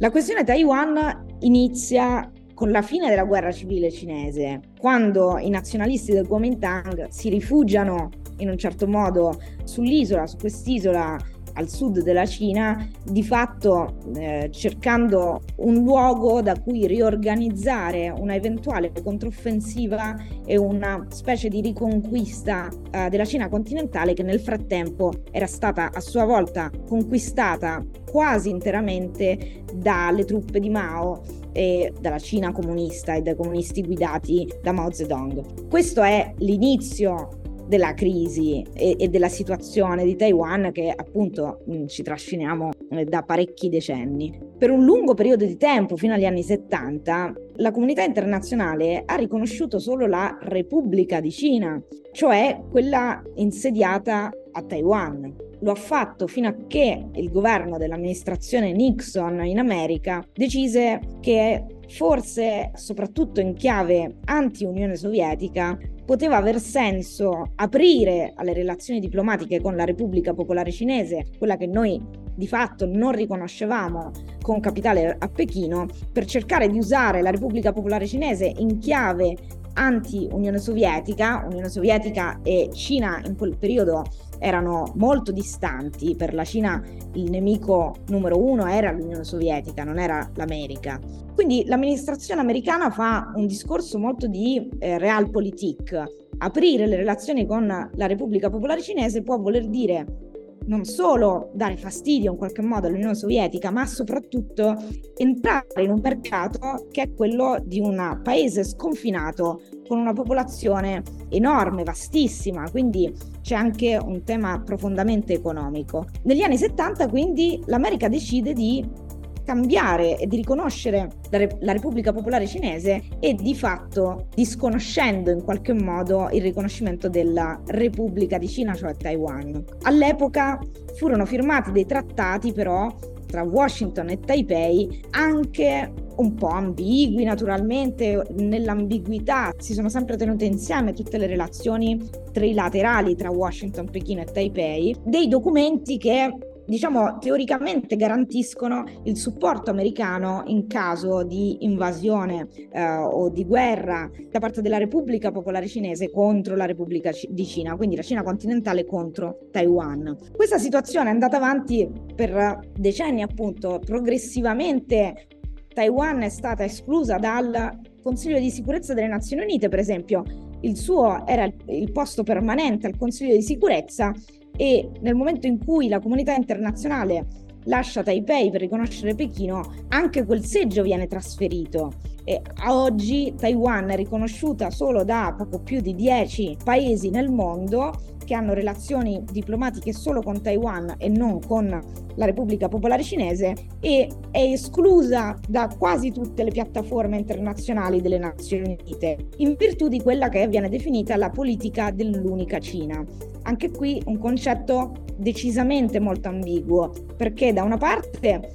La 0.00 0.12
questione 0.12 0.44
Taiwan 0.44 1.36
inizia 1.40 2.30
con 2.54 2.70
la 2.70 2.82
fine 2.82 3.08
della 3.08 3.24
guerra 3.24 3.50
civile 3.50 3.90
cinese, 3.90 4.60
quando 4.78 5.38
i 5.38 5.48
nazionalisti 5.48 6.12
del 6.12 6.28
Kuomintang 6.28 7.08
si 7.08 7.28
rifugiano 7.28 8.08
in 8.36 8.48
un 8.48 8.56
certo 8.56 8.86
modo 8.86 9.36
sull'isola, 9.64 10.28
su 10.28 10.36
quest'isola 10.36 11.16
al 11.58 11.68
sud 11.68 12.02
della 12.02 12.24
Cina, 12.24 12.88
di 13.02 13.22
fatto 13.24 13.96
eh, 14.16 14.48
cercando 14.52 15.42
un 15.56 15.82
luogo 15.82 16.40
da 16.40 16.58
cui 16.58 16.86
riorganizzare 16.86 18.10
una 18.10 18.34
eventuale 18.34 18.92
controffensiva 19.02 20.16
e 20.46 20.56
una 20.56 21.04
specie 21.10 21.48
di 21.48 21.60
riconquista 21.60 22.68
eh, 22.90 23.08
della 23.08 23.24
Cina 23.24 23.48
continentale 23.48 24.14
che 24.14 24.22
nel 24.22 24.40
frattempo 24.40 25.12
era 25.32 25.46
stata 25.46 25.90
a 25.92 26.00
sua 26.00 26.24
volta 26.24 26.70
conquistata 26.86 27.84
quasi 28.08 28.50
interamente 28.50 29.64
dalle 29.74 30.24
truppe 30.24 30.60
di 30.60 30.70
Mao 30.70 31.22
e 31.52 31.92
dalla 32.00 32.18
Cina 32.18 32.52
comunista 32.52 33.14
e 33.14 33.22
dai 33.22 33.34
comunisti 33.34 33.82
guidati 33.82 34.48
da 34.62 34.70
Mao 34.70 34.92
Zedong. 34.92 35.68
Questo 35.68 36.02
è 36.02 36.32
l'inizio 36.38 37.40
della 37.68 37.92
crisi 37.92 38.64
e, 38.72 38.96
e, 38.98 39.08
della 39.08 39.28
situazione 39.28 40.04
di 40.04 40.16
Taiwan 40.16 40.70
che 40.72 40.92
appunto 40.94 41.60
mh, 41.66 41.86
ci 41.86 42.02
trasciniamo 42.02 42.70
eh, 42.90 43.04
da 43.04 43.22
parecchi 43.22 43.68
decenni. 43.68 44.36
Per 44.56 44.70
un 44.70 44.84
lungo 44.84 45.14
periodo 45.14 45.44
di 45.44 45.56
tempo, 45.56 45.96
fino 45.96 46.14
agli 46.14 46.24
anni 46.24 46.42
70, 46.42 47.34
la 47.56 47.70
comunità 47.70 48.02
internazionale 48.02 49.02
ha 49.04 49.14
riconosciuto 49.16 49.78
solo 49.78 50.06
la 50.06 50.38
Repubblica 50.40 51.20
di 51.20 51.30
Cina, 51.30 51.80
cioè 52.12 52.58
quella 52.70 53.22
insediata 53.34 54.30
a 54.52 54.62
Taiwan. 54.62 55.36
Lo 55.60 55.72
ha 55.72 55.76
fatto 55.76 56.26
fino 56.26 56.48
a 56.48 56.56
che 56.66 57.06
il 57.12 57.30
governo 57.30 57.78
dell'amministrazione 57.78 58.72
Nixon 58.72 59.44
in 59.44 59.58
America 59.58 60.24
decise 60.32 61.00
che 61.20 61.64
forse, 61.88 62.70
soprattutto 62.74 63.40
in 63.40 63.54
chiave 63.54 64.16
anti-Unione 64.24 64.96
Sovietica, 64.96 65.78
poteva 66.04 66.36
aver 66.36 66.58
senso 66.58 67.52
aprire 67.56 68.32
alle 68.34 68.54
relazioni 68.54 68.98
diplomatiche 68.98 69.60
con 69.60 69.76
la 69.76 69.84
Repubblica 69.84 70.32
Popolare 70.32 70.70
Cinese, 70.70 71.26
quella 71.36 71.56
che 71.56 71.66
noi 71.66 72.00
di 72.34 72.46
fatto 72.46 72.86
non 72.86 73.12
riconoscevamo 73.12 74.10
con 74.40 74.60
capitale 74.60 75.16
a 75.18 75.28
Pechino, 75.28 75.86
per 76.12 76.24
cercare 76.24 76.68
di 76.68 76.78
usare 76.78 77.20
la 77.20 77.30
Repubblica 77.30 77.72
Popolare 77.72 78.06
Cinese 78.06 78.50
in 78.56 78.78
chiave 78.78 79.36
anti-Unione 79.78 80.58
Sovietica, 80.58 81.44
Unione 81.46 81.68
Sovietica 81.68 82.40
e 82.42 82.70
Cina 82.72 83.22
in 83.24 83.36
quel 83.36 83.56
periodo 83.56 84.04
erano 84.40 84.92
molto 84.96 85.32
distanti, 85.32 86.14
per 86.16 86.34
la 86.34 86.44
Cina 86.44 86.82
il 87.14 87.30
nemico 87.30 87.96
numero 88.08 88.42
uno 88.42 88.66
era 88.66 88.90
l'Unione 88.90 89.24
Sovietica, 89.24 89.84
non 89.84 89.98
era 89.98 90.28
l'America. 90.34 90.98
Quindi 91.34 91.64
l'amministrazione 91.66 92.40
americana 92.40 92.90
fa 92.90 93.32
un 93.34 93.46
discorso 93.46 93.98
molto 93.98 94.26
di 94.26 94.68
eh, 94.78 94.98
realpolitik. 94.98 96.26
Aprire 96.38 96.86
le 96.86 96.96
relazioni 96.96 97.46
con 97.46 97.66
la 97.66 98.06
Repubblica 98.06 98.50
Popolare 98.50 98.82
Cinese 98.82 99.22
può 99.22 99.38
voler 99.38 99.68
dire 99.68 100.27
non 100.68 100.84
solo 100.84 101.50
dare 101.54 101.76
fastidio 101.76 102.32
in 102.32 102.36
qualche 102.36 102.62
modo 102.62 102.86
all'Unione 102.86 103.14
Sovietica, 103.14 103.70
ma 103.70 103.86
soprattutto 103.86 104.76
entrare 105.16 105.82
in 105.82 105.90
un 105.90 106.00
mercato 106.00 106.86
che 106.90 107.02
è 107.02 107.14
quello 107.14 107.58
di 107.64 107.80
un 107.80 108.20
paese 108.22 108.64
sconfinato 108.64 109.62
con 109.86 109.98
una 109.98 110.12
popolazione 110.12 111.02
enorme, 111.30 111.82
vastissima, 111.82 112.70
quindi 112.70 113.12
c'è 113.40 113.54
anche 113.54 113.98
un 114.02 114.22
tema 114.22 114.60
profondamente 114.60 115.32
economico. 115.32 116.06
Negli 116.24 116.42
anni 116.42 116.58
70 116.58 117.08
quindi 117.08 117.62
l'America 117.66 118.08
decide 118.08 118.52
di 118.52 119.06
cambiare 119.48 120.18
e 120.18 120.26
di 120.26 120.36
riconoscere 120.36 121.08
la, 121.30 121.38
Re- 121.38 121.56
la, 121.60 121.72
Repubblica 121.72 122.12
Popolare 122.12 122.46
Cinese 122.46 123.02
e 123.18 123.32
di 123.32 123.54
fatto 123.54 124.26
disconoscendo 124.34 125.30
in 125.30 125.42
qualche 125.42 125.72
modo 125.72 126.28
il 126.32 126.42
riconoscimento 126.42 127.08
della 127.08 127.58
Repubblica 127.68 128.36
di 128.36 128.46
Cina, 128.46 128.74
cioè 128.74 128.94
Taiwan. 128.94 129.64
All'epoca 129.84 130.60
furono 130.96 131.24
firmati 131.24 131.72
dei 131.72 131.86
trattati 131.86 132.52
però 132.52 132.94
tra 133.26 133.42
Washington 133.42 134.10
e 134.10 134.20
Taipei 134.20 135.04
anche 135.10 135.92
un 136.16 136.34
po' 136.34 136.48
ambigui 136.48 137.24
naturalmente, 137.24 138.26
nell'ambiguità 138.36 139.54
si 139.56 139.72
sono 139.72 139.88
sempre 139.88 140.16
tenute 140.16 140.44
insieme 140.44 140.92
tutte 140.92 141.16
le 141.16 141.26
relazioni 141.26 141.98
trilaterali 142.32 143.14
tra 143.14 143.30
Washington, 143.30 143.88
Pechino 143.88 144.22
e 144.22 144.24
Taipei, 144.24 144.96
dei 145.04 145.28
documenti 145.28 145.96
che 145.96 146.36
diciamo, 146.68 147.18
teoricamente 147.18 147.96
garantiscono 147.96 148.84
il 149.04 149.16
supporto 149.16 149.70
americano 149.70 150.42
in 150.46 150.66
caso 150.66 151.24
di 151.24 151.64
invasione 151.64 152.46
eh, 152.70 152.84
o 152.84 153.30
di 153.30 153.44
guerra 153.46 154.10
da 154.30 154.38
parte 154.38 154.60
della 154.60 154.76
Repubblica 154.76 155.32
Popolare 155.32 155.66
Cinese 155.66 156.10
contro 156.10 156.56
la 156.56 156.66
Repubblica 156.66 157.10
di 157.28 157.46
Cina, 157.46 157.74
quindi 157.74 157.96
la 157.96 158.02
Cina 158.02 158.22
continentale 158.22 158.84
contro 158.84 159.48
Taiwan. 159.50 160.14
Questa 160.36 160.58
situazione 160.58 161.08
è 161.08 161.12
andata 161.12 161.38
avanti 161.38 161.90
per 162.14 162.70
decenni, 162.76 163.22
appunto, 163.22 163.80
progressivamente 163.82 165.26
Taiwan 165.72 166.20
è 166.20 166.28
stata 166.28 166.64
esclusa 166.64 167.16
dal 167.16 167.80
Consiglio 168.02 168.38
di 168.38 168.50
sicurezza 168.50 168.94
delle 168.94 169.08
Nazioni 169.08 169.42
Unite, 169.42 169.68
per 169.68 169.78
esempio, 169.78 170.22
il 170.60 170.76
suo 170.76 171.26
era 171.26 171.48
il 171.66 171.92
posto 171.92 172.24
permanente 172.24 172.86
al 172.86 172.96
Consiglio 172.96 173.34
di 173.34 173.42
sicurezza 173.42 174.12
e 174.58 174.90
nel 175.02 175.14
momento 175.14 175.46
in 175.46 175.64
cui 175.64 175.88
la 175.88 176.00
comunità 176.00 176.34
internazionale 176.34 177.26
lascia 177.64 178.02
Taipei 178.02 178.50
per 178.50 178.60
riconoscere 178.60 179.14
Pechino, 179.14 179.86
anche 179.88 180.24
quel 180.24 180.44
seggio 180.44 180.82
viene 180.82 181.06
trasferito. 181.06 181.92
E 182.24 182.42
a 182.62 182.74
oggi 182.74 183.34
Taiwan 183.38 183.88
è 183.90 183.96
riconosciuta 183.96 184.70
solo 184.70 185.04
da 185.04 185.32
poco 185.38 185.60
più 185.60 185.80
di 185.80 185.94
10 185.94 186.56
paesi 186.64 187.08
nel 187.10 187.30
mondo 187.30 187.92
che 188.28 188.34
hanno 188.34 188.52
relazioni 188.52 189.24
diplomatiche 189.32 189.94
solo 189.94 190.20
con 190.20 190.42
Taiwan 190.42 190.96
e 190.98 191.08
non 191.08 191.40
con 191.40 191.66
la 192.14 192.24
Repubblica 192.26 192.68
Popolare 192.68 193.02
Cinese 193.02 193.54
e 193.80 194.06
è 194.30 194.42
esclusa 194.42 195.38
da 195.48 195.74
quasi 195.78 196.12
tutte 196.12 196.44
le 196.44 196.50
piattaforme 196.50 197.16
internazionali 197.16 198.02
delle 198.02 198.18
Nazioni 198.18 198.76
Unite 198.78 199.28
in 199.38 199.54
virtù 199.56 199.88
di 199.88 200.02
quella 200.02 200.28
che 200.28 200.46
viene 200.46 200.68
definita 200.68 201.16
la 201.16 201.30
politica 201.30 201.90
dell'unica 201.90 202.58
Cina. 202.58 203.02
Anche 203.44 203.70
qui 203.70 204.02
un 204.04 204.18
concetto 204.18 205.04
decisamente 205.16 205.98
molto 205.98 206.28
ambiguo 206.28 206.92
perché 207.16 207.54
da 207.54 207.62
una 207.62 207.78
parte 207.78 208.52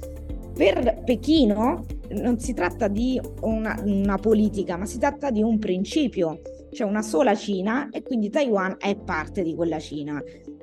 per 0.54 1.02
Pechino 1.04 1.84
non 2.10 2.38
si 2.38 2.54
tratta 2.54 2.86
di 2.86 3.20
una, 3.40 3.82
una 3.84 4.18
politica 4.18 4.76
ma 4.76 4.86
si 4.86 4.98
tratta 4.98 5.32
di 5.32 5.42
un 5.42 5.58
principio 5.58 6.38
c'è 6.74 6.84
una 6.84 7.02
sola 7.02 7.36
Cina 7.36 7.88
e 7.90 8.02
quindi 8.02 8.28
Taiwan 8.28 8.74
è 8.78 8.96
parte 8.96 9.42
di 9.42 9.54
quella 9.54 9.78
Cina. 9.78 10.20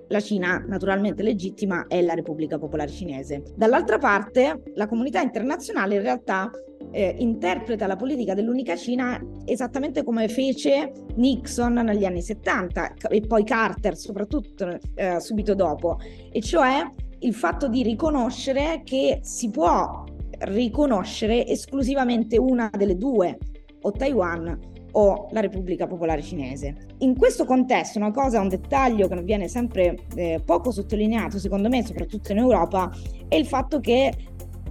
La 0.10 0.20
Cina 0.20 0.58
naturalmente 0.68 1.24
legittima 1.24 1.88
è 1.88 2.02
la 2.02 2.14
Repubblica 2.14 2.60
Popolare 2.60 2.92
Cinese. 2.92 3.44
Dall'altra 3.56 3.98
parte 3.98 4.62
la 4.76 4.88
comunità 4.88 5.22
internazionale 5.22 5.96
in 5.96 6.02
realtà 6.02 6.52
eh, 6.92 7.16
interpreta 7.20 7.88
la 7.88 7.96
politica 7.96 8.34
dell'unica 8.34 8.76
Cina 8.76 9.18
esattamente 9.46 10.04
come 10.04 10.28
fece 10.28 10.92
Nixon 11.16 11.76
negli 11.76 12.04
anni 12.04 12.22
70 12.22 12.96
e 13.10 13.22
poi 13.22 13.46
Carter 13.46 13.96
soprattutto 13.96 14.78
eh, 14.96 15.22
subito 15.22 15.56
dopo, 15.56 15.98
e 16.30 16.42
cioè 16.42 16.86
il 17.20 17.34
fatto 17.34 17.70
di 17.70 17.84
riconoscere 17.84 18.82
che 18.84 19.20
si 19.22 19.50
può 19.50 20.04
riconoscere 20.40 21.48
esclusivamente 21.48 22.38
una 22.38 22.70
delle 22.76 22.98
due, 22.98 23.38
o 23.84 23.92
Taiwan 23.92 24.71
o 24.94 25.28
la 25.32 25.40
Repubblica 25.40 25.88
Popolare 25.88 26.22
Cinese. 26.22 26.76
In 27.00 27.16
questo 27.16 27.46
contesto 27.46 27.98
una 27.98 28.12
cosa, 28.12 28.40
un 28.40 28.50
dettaglio 28.50 29.08
che 29.08 29.22
viene 29.24 29.48
sempre 29.48 29.98
eh, 30.16 30.42
poco 30.44 30.72
sottolineato, 30.72 31.40
secondo 31.40 31.70
me, 31.70 31.86
soprattutto 31.86 32.32
in 32.32 32.40
Europa, 32.40 32.92
è 33.28 33.36
il 33.36 33.46
fatto 33.46 33.80
che 33.80 34.14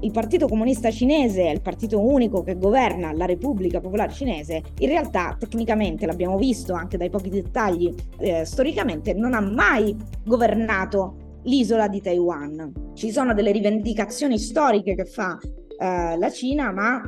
il 0.02 0.12
Partito 0.12 0.48
Comunista 0.48 0.90
Cinese 0.90 1.50
il 1.50 1.60
partito 1.60 2.00
unico 2.00 2.42
che 2.42 2.56
governa 2.56 3.12
la 3.12 3.26
Repubblica 3.26 3.80
Popolare 3.80 4.12
Cinese, 4.12 4.62
in 4.78 4.88
realtà 4.88 5.36
tecnicamente, 5.38 6.06
l'abbiamo 6.06 6.38
visto 6.38 6.72
anche 6.72 6.96
dai 6.96 7.10
pochi 7.10 7.28
dettagli 7.28 7.94
eh, 8.18 8.44
storicamente, 8.44 9.12
non 9.12 9.34
ha 9.34 9.40
mai 9.40 9.94
governato 10.24 11.40
l'isola 11.44 11.88
di 11.88 12.00
Taiwan. 12.00 12.92
Ci 12.94 13.10
sono 13.10 13.34
delle 13.34 13.52
rivendicazioni 13.52 14.38
storiche 14.38 14.94
che 14.94 15.04
fa 15.04 15.38
eh, 15.42 16.16
la 16.16 16.30
Cina, 16.30 16.72
ma 16.72 17.02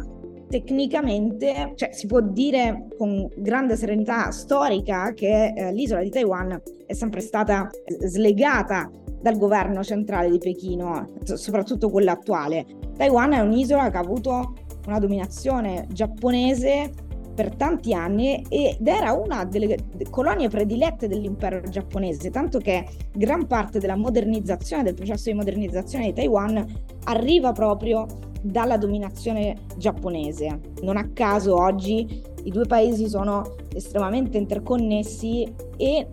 tecnicamente, 0.52 1.72
cioè 1.76 1.92
si 1.92 2.06
può 2.06 2.20
dire 2.20 2.88
con 2.98 3.26
grande 3.36 3.74
serenità 3.74 4.30
storica 4.30 5.14
che 5.14 5.54
eh, 5.56 5.72
l'isola 5.72 6.02
di 6.02 6.10
Taiwan 6.10 6.60
è 6.84 6.92
sempre 6.92 7.22
stata 7.22 7.70
slegata 8.04 8.90
dal 9.18 9.38
governo 9.38 9.82
centrale 9.82 10.30
di 10.30 10.36
Pechino, 10.36 11.06
soprattutto 11.22 11.88
quello 11.88 12.10
attuale. 12.10 12.66
Taiwan 12.98 13.32
è 13.32 13.40
un'isola 13.40 13.88
che 13.88 13.96
ha 13.96 14.00
avuto 14.00 14.52
una 14.86 14.98
dominazione 14.98 15.86
giapponese 15.90 16.90
per 17.34 17.54
tanti 17.54 17.94
anni 17.94 18.44
ed 18.48 18.86
era 18.86 19.12
una 19.12 19.44
delle 19.44 19.76
colonie 20.10 20.48
predilette 20.48 21.08
dell'impero 21.08 21.60
giapponese, 21.68 22.30
tanto 22.30 22.58
che 22.58 22.86
gran 23.12 23.46
parte 23.46 23.78
della 23.78 23.96
modernizzazione, 23.96 24.82
del 24.82 24.94
processo 24.94 25.30
di 25.30 25.36
modernizzazione 25.36 26.06
di 26.06 26.12
Taiwan 26.12 26.64
arriva 27.04 27.52
proprio 27.52 28.06
dalla 28.42 28.76
dominazione 28.76 29.56
giapponese. 29.76 30.60
Non 30.82 30.96
a 30.96 31.08
caso 31.12 31.56
oggi 31.56 32.22
i 32.44 32.50
due 32.50 32.66
paesi 32.66 33.08
sono 33.08 33.56
estremamente 33.72 34.36
interconnessi 34.36 35.50
e 35.76 36.06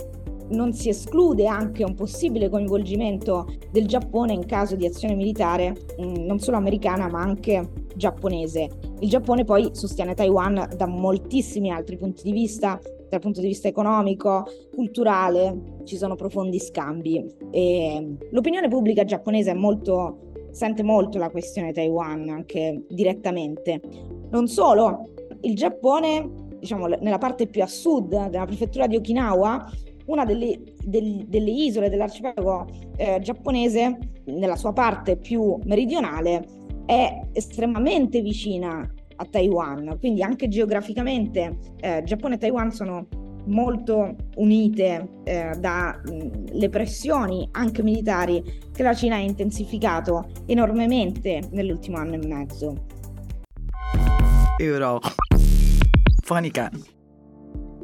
non 0.49 0.73
si 0.73 0.89
esclude 0.89 1.47
anche 1.47 1.83
un 1.83 1.93
possibile 1.93 2.49
coinvolgimento 2.49 3.47
del 3.71 3.87
Giappone 3.87 4.33
in 4.33 4.45
caso 4.45 4.75
di 4.75 4.85
azione 4.85 5.15
militare 5.15 5.75
mm, 6.01 6.25
non 6.25 6.39
solo 6.39 6.57
americana 6.57 7.07
ma 7.07 7.21
anche 7.21 7.87
giapponese. 7.99 8.69
Il 8.99 9.09
Giappone 9.09 9.43
poi 9.43 9.69
sostiene 9.73 10.15
Taiwan 10.15 10.69
da 10.75 10.87
moltissimi 10.87 11.69
altri 11.69 11.97
punti 11.97 12.23
di 12.23 12.31
vista, 12.31 12.79
dal 13.07 13.19
punto 13.19 13.41
di 13.41 13.47
vista 13.47 13.67
economico, 13.67 14.45
culturale, 14.73 15.81
ci 15.83 15.97
sono 15.97 16.15
profondi 16.15 16.59
scambi 16.59 17.23
e 17.51 18.17
l'opinione 18.31 18.67
pubblica 18.67 19.03
giapponese 19.03 19.51
è 19.51 19.55
molto 19.55 20.27
sente 20.51 20.81
molto 20.81 21.17
la 21.19 21.29
questione 21.29 21.73
Taiwan 21.73 22.29
anche 22.29 22.83
direttamente. 22.89 23.81
Non 24.31 24.47
solo, 24.47 25.09
il 25.41 25.55
Giappone, 25.55 26.47
diciamo 26.59 26.87
nella 26.87 27.17
parte 27.17 27.47
più 27.47 27.61
a 27.61 27.67
sud 27.67 28.29
della 28.29 28.45
prefettura 28.45 28.87
di 28.87 28.95
Okinawa, 28.95 29.71
una 30.05 30.25
delle, 30.25 30.59
delle, 30.83 31.25
delle 31.27 31.51
isole 31.51 31.89
dell'arcipelago 31.89 32.65
eh, 32.97 33.19
giapponese, 33.21 33.97
nella 34.25 34.55
sua 34.55 34.73
parte 34.73 35.17
più 35.17 35.57
meridionale, 35.65 36.45
è 36.89 37.21
estremamente 37.33 38.19
vicina 38.19 38.91
a 39.17 39.25
Taiwan, 39.25 39.97
quindi 39.99 40.23
anche 40.23 40.47
geograficamente 40.47 41.59
eh, 41.81 42.01
Giappone 42.03 42.33
e 42.33 42.37
Taiwan 42.39 42.71
sono 42.71 43.07
molto 43.45 44.15
unite 44.37 45.07
eh, 45.23 45.51
dalle 45.59 46.69
pressioni 46.69 47.47
anche 47.51 47.83
militari 47.83 48.43
che 48.73 48.81
la 48.81 48.95
Cina 48.95 49.17
ha 49.17 49.19
intensificato 49.19 50.29
enormemente 50.47 51.41
nell'ultimo 51.51 51.97
anno 51.97 52.15
e 52.15 52.25
mezzo. 52.25 52.85
Euro. 54.57 54.99
Fonica. 56.23 56.71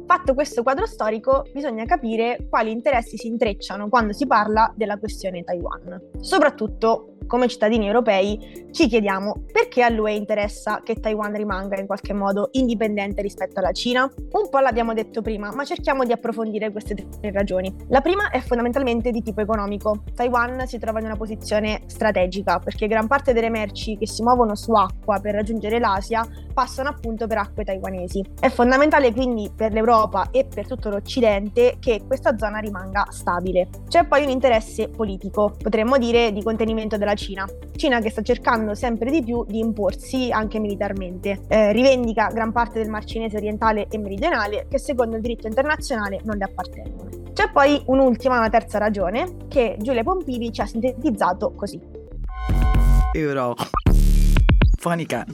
Fatto 0.04 0.34
questo 0.34 0.64
quadro 0.64 0.84
storico, 0.86 1.44
bisogna 1.52 1.84
capire 1.84 2.48
quali 2.48 2.72
interessi 2.72 3.16
si 3.16 3.28
intrecciano 3.28 3.88
quando 3.88 4.12
si 4.12 4.26
parla 4.26 4.72
della 4.76 4.98
questione 4.98 5.44
Taiwan, 5.44 6.10
soprattutto 6.18 7.15
come 7.26 7.48
cittadini 7.48 7.86
europei, 7.86 8.68
ci 8.70 8.88
chiediamo 8.88 9.44
perché 9.52 9.82
a 9.82 9.88
lui 9.88 10.16
interessa 10.16 10.80
che 10.82 10.94
Taiwan 10.94 11.34
rimanga 11.34 11.78
in 11.78 11.86
qualche 11.86 12.12
modo 12.12 12.48
indipendente 12.52 13.22
rispetto 13.22 13.60
alla 13.60 13.72
Cina? 13.72 14.02
Un 14.02 14.48
po' 14.48 14.58
l'abbiamo 14.58 14.92
detto 14.92 15.22
prima, 15.22 15.52
ma 15.54 15.64
cerchiamo 15.64 16.04
di 16.04 16.12
approfondire 16.12 16.70
queste 16.70 16.94
tre 16.94 17.32
ragioni. 17.32 17.74
La 17.88 18.00
prima 18.00 18.30
è 18.30 18.40
fondamentalmente 18.40 19.10
di 19.10 19.22
tipo 19.22 19.40
economico. 19.40 20.02
Taiwan 20.14 20.66
si 20.66 20.78
trova 20.78 21.00
in 21.00 21.06
una 21.06 21.16
posizione 21.16 21.82
strategica 21.86 22.58
perché 22.58 22.86
gran 22.86 23.06
parte 23.06 23.32
delle 23.32 23.50
merci 23.50 23.96
che 23.96 24.06
si 24.06 24.22
muovono 24.22 24.54
su 24.54 24.72
acqua 24.72 25.18
per 25.20 25.34
raggiungere 25.34 25.78
l'Asia 25.78 26.26
passano 26.52 26.88
appunto 26.88 27.26
per 27.26 27.38
acque 27.38 27.64
taiwanesi. 27.64 28.24
È 28.38 28.48
fondamentale 28.48 29.12
quindi 29.12 29.50
per 29.54 29.72
l'Europa 29.72 30.28
e 30.30 30.46
per 30.46 30.66
tutto 30.66 30.88
l'Occidente 30.88 31.76
che 31.80 32.02
questa 32.06 32.36
zona 32.36 32.58
rimanga 32.58 33.06
stabile. 33.10 33.68
C'è 33.88 34.06
poi 34.06 34.24
un 34.24 34.30
interesse 34.30 34.88
politico, 34.88 35.54
potremmo 35.56 35.98
dire 35.98 36.32
di 36.32 36.42
contenimento 36.42 36.96
della 36.96 37.14
Cina. 37.16 37.44
Cina 37.74 38.00
che 38.00 38.10
sta 38.10 38.22
cercando 38.22 38.74
sempre 38.74 39.10
di 39.10 39.22
più 39.22 39.44
di 39.44 39.58
imporsi 39.58 40.30
anche 40.30 40.58
militarmente. 40.58 41.40
Eh, 41.48 41.72
rivendica 41.72 42.30
gran 42.32 42.52
parte 42.52 42.78
del 42.78 42.88
Mar 42.88 43.04
Cinese 43.04 43.36
orientale 43.36 43.88
e 43.90 43.98
meridionale 43.98 44.66
che 44.68 44.78
secondo 44.78 45.16
il 45.16 45.22
diritto 45.22 45.46
internazionale 45.46 46.20
non 46.24 46.36
le 46.36 46.44
appartengono. 46.44 47.08
C'è 47.32 47.50
poi 47.50 47.82
un'ultima, 47.86 48.38
una 48.38 48.48
terza 48.48 48.78
ragione 48.78 49.36
che 49.48 49.76
Giulia 49.78 50.02
Pompivi 50.02 50.52
ci 50.52 50.60
ha 50.60 50.66
sintetizzato 50.66 51.52
così. 51.54 51.80
Euro. 53.12 53.54
Fanica. 54.78 55.24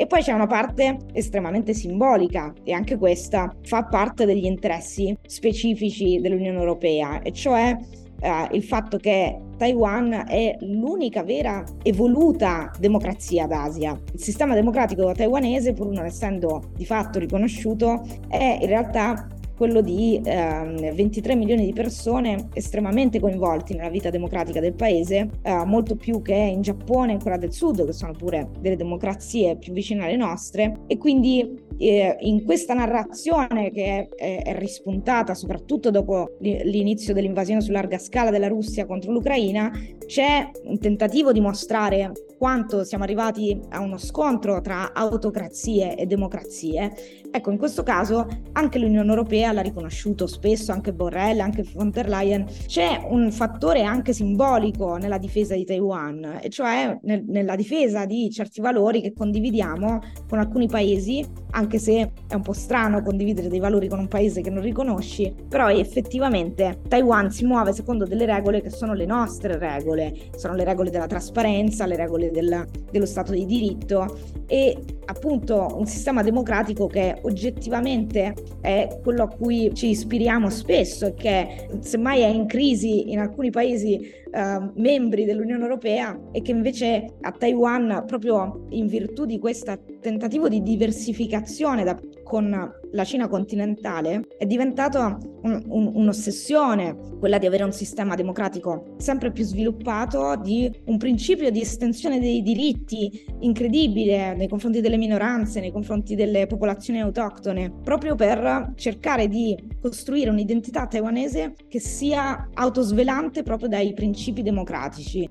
E 0.00 0.06
poi 0.06 0.22
c'è 0.22 0.32
una 0.32 0.46
parte 0.46 0.96
estremamente 1.12 1.74
simbolica 1.74 2.52
e 2.62 2.72
anche 2.72 2.96
questa 2.96 3.52
fa 3.62 3.84
parte 3.84 4.26
degli 4.26 4.44
interessi 4.44 5.16
specifici 5.26 6.20
dell'Unione 6.20 6.56
Europea, 6.56 7.20
e 7.20 7.32
cioè 7.32 7.76
eh, 8.20 8.48
il 8.52 8.62
fatto 8.62 8.96
che 8.98 9.38
Taiwan 9.56 10.24
è 10.28 10.56
l'unica 10.60 11.22
vera 11.22 11.64
evoluta 11.82 12.70
democrazia 12.78 13.46
d'Asia. 13.46 13.98
Il 14.12 14.20
sistema 14.20 14.54
democratico 14.54 15.12
taiwanese, 15.12 15.72
pur 15.72 15.88
non 15.88 16.04
essendo 16.04 16.70
di 16.76 16.84
fatto 16.84 17.18
riconosciuto, 17.18 18.04
è 18.28 18.58
in 18.60 18.66
realtà 18.66 19.26
quello 19.58 19.80
di 19.80 20.20
eh, 20.24 20.92
23 20.94 21.34
milioni 21.34 21.64
di 21.64 21.72
persone 21.72 22.48
estremamente 22.54 23.18
coinvolti 23.18 23.74
nella 23.74 23.90
vita 23.90 24.08
democratica 24.08 24.60
del 24.60 24.74
paese, 24.74 25.28
eh, 25.42 25.64
molto 25.64 25.96
più 25.96 26.22
che 26.22 26.34
in 26.34 26.62
Giappone 26.62 27.10
e 27.10 27.14
in 27.14 27.20
Corea 27.20 27.38
del 27.38 27.52
Sud, 27.52 27.84
che 27.84 27.92
sono 27.92 28.12
pure 28.12 28.50
delle 28.60 28.76
democrazie 28.76 29.56
più 29.56 29.72
vicine 29.72 30.04
alle 30.04 30.16
nostre. 30.16 30.82
E 30.86 30.96
quindi 30.96 31.66
eh, 31.78 32.16
in 32.20 32.44
questa 32.44 32.74
narrazione 32.74 33.70
che 33.70 34.08
è, 34.14 34.42
è, 34.42 34.58
rispuntata 34.58 35.34
soprattutto 35.34 35.90
dopo 35.90 36.36
l'inizio 36.40 37.14
dell'invasione 37.14 37.60
su 37.60 37.70
larga 37.70 37.98
scala 37.98 38.30
della 38.30 38.48
Russia 38.48 38.86
contro 38.86 39.12
l'Ucraina, 39.12 39.70
c'è 40.06 40.50
un 40.64 40.78
tentativo 40.78 41.32
di 41.32 41.40
mostrare 41.40 42.12
quanto 42.38 42.84
siamo 42.84 43.04
arrivati 43.04 43.60
a 43.70 43.80
uno 43.80 43.98
scontro 43.98 44.60
tra 44.60 44.92
autocrazie 44.94 45.96
e 45.96 46.06
democrazie. 46.06 46.94
Ecco, 47.30 47.50
in 47.50 47.58
questo 47.58 47.82
caso 47.82 48.26
anche 48.52 48.78
l'Unione 48.78 49.08
Europea 49.08 49.52
l'ha 49.52 49.60
riconosciuto 49.60 50.26
spesso, 50.26 50.72
anche 50.72 50.94
Borrell, 50.94 51.40
anche 51.40 51.64
von 51.74 51.90
der 51.90 52.08
Leyen. 52.08 52.46
C'è 52.66 53.06
un 53.10 53.30
fattore 53.32 53.82
anche 53.82 54.12
simbolico 54.12 54.96
nella 54.96 55.18
difesa 55.18 55.54
di 55.54 55.64
Taiwan, 55.64 56.38
e 56.40 56.48
cioè 56.48 56.98
nel, 57.02 57.24
nella 57.26 57.56
difesa 57.56 58.06
di 58.06 58.30
certi 58.30 58.60
valori 58.60 59.02
che 59.02 59.12
condividiamo 59.12 59.98
con 60.28 60.38
alcuni 60.38 60.68
paesi, 60.68 61.26
anche 61.50 61.67
se 61.76 62.12
è 62.26 62.34
un 62.34 62.40
po' 62.40 62.54
strano 62.54 63.02
condividere 63.02 63.48
dei 63.48 63.58
valori 63.58 63.88
con 63.88 63.98
un 63.98 64.08
paese 64.08 64.40
che 64.40 64.48
non 64.48 64.62
riconosci, 64.62 65.34
però 65.46 65.68
effettivamente 65.68 66.78
Taiwan 66.88 67.30
si 67.30 67.44
muove 67.44 67.74
secondo 67.74 68.06
delle 68.06 68.24
regole 68.24 68.62
che 68.62 68.70
sono 68.70 68.94
le 68.94 69.04
nostre 69.04 69.58
regole, 69.58 70.14
sono 70.36 70.54
le 70.54 70.64
regole 70.64 70.88
della 70.88 71.06
trasparenza, 71.06 71.84
le 71.84 71.96
regole 71.96 72.30
del, 72.30 72.66
dello 72.90 73.04
Stato 73.06 73.32
di 73.32 73.44
diritto 73.44 74.16
e 74.46 74.76
appunto 75.04 75.74
un 75.76 75.86
sistema 75.86 76.22
democratico 76.22 76.86
che 76.86 77.18
oggettivamente 77.22 78.34
è 78.62 78.98
quello 79.02 79.24
a 79.24 79.28
cui 79.28 79.70
ci 79.74 79.88
ispiriamo 79.90 80.48
spesso 80.48 81.06
e 81.06 81.14
che 81.14 81.68
semmai 81.80 82.20
è 82.22 82.28
in 82.28 82.46
crisi 82.46 83.10
in 83.10 83.18
alcuni 83.18 83.50
paesi 83.50 84.00
eh, 84.30 84.70
membri 84.74 85.24
dell'Unione 85.24 85.62
Europea 85.62 86.18
e 86.32 86.42
che 86.42 86.52
invece 86.52 87.16
a 87.20 87.32
Taiwan 87.32 88.04
proprio 88.06 88.66
in 88.70 88.86
virtù 88.86 89.24
di 89.24 89.38
questo 89.38 89.78
tentativo 90.00 90.48
di 90.48 90.62
diversificazione 90.62 91.84
da, 91.84 91.98
con 92.28 92.72
la 92.92 93.04
Cina 93.04 93.26
continentale 93.26 94.26
è 94.36 94.44
diventata 94.44 95.18
un, 95.42 95.62
un, 95.66 95.90
un'ossessione, 95.94 97.16
quella 97.18 97.38
di 97.38 97.46
avere 97.46 97.64
un 97.64 97.72
sistema 97.72 98.14
democratico 98.14 98.94
sempre 98.98 99.32
più 99.32 99.44
sviluppato, 99.44 100.36
di 100.36 100.70
un 100.84 100.98
principio 100.98 101.50
di 101.50 101.62
estensione 101.62 102.20
dei 102.20 102.42
diritti 102.42 103.24
incredibile 103.40 104.34
nei 104.34 104.46
confronti 104.46 104.82
delle 104.82 104.98
minoranze, 104.98 105.60
nei 105.60 105.72
confronti 105.72 106.14
delle 106.14 106.46
popolazioni 106.46 107.00
autoctone, 107.00 107.72
proprio 107.82 108.14
per 108.14 108.72
cercare 108.76 109.26
di 109.26 109.56
costruire 109.80 110.28
un'identità 110.28 110.86
taiwanese 110.86 111.54
che 111.66 111.80
sia 111.80 112.50
autosvelante 112.52 113.42
proprio 113.42 113.68
dai 113.68 113.94
principi 113.94 114.42
democratici. 114.42 115.26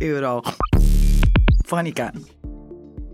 Euro. 0.00 0.42
Fanican. 1.64 2.35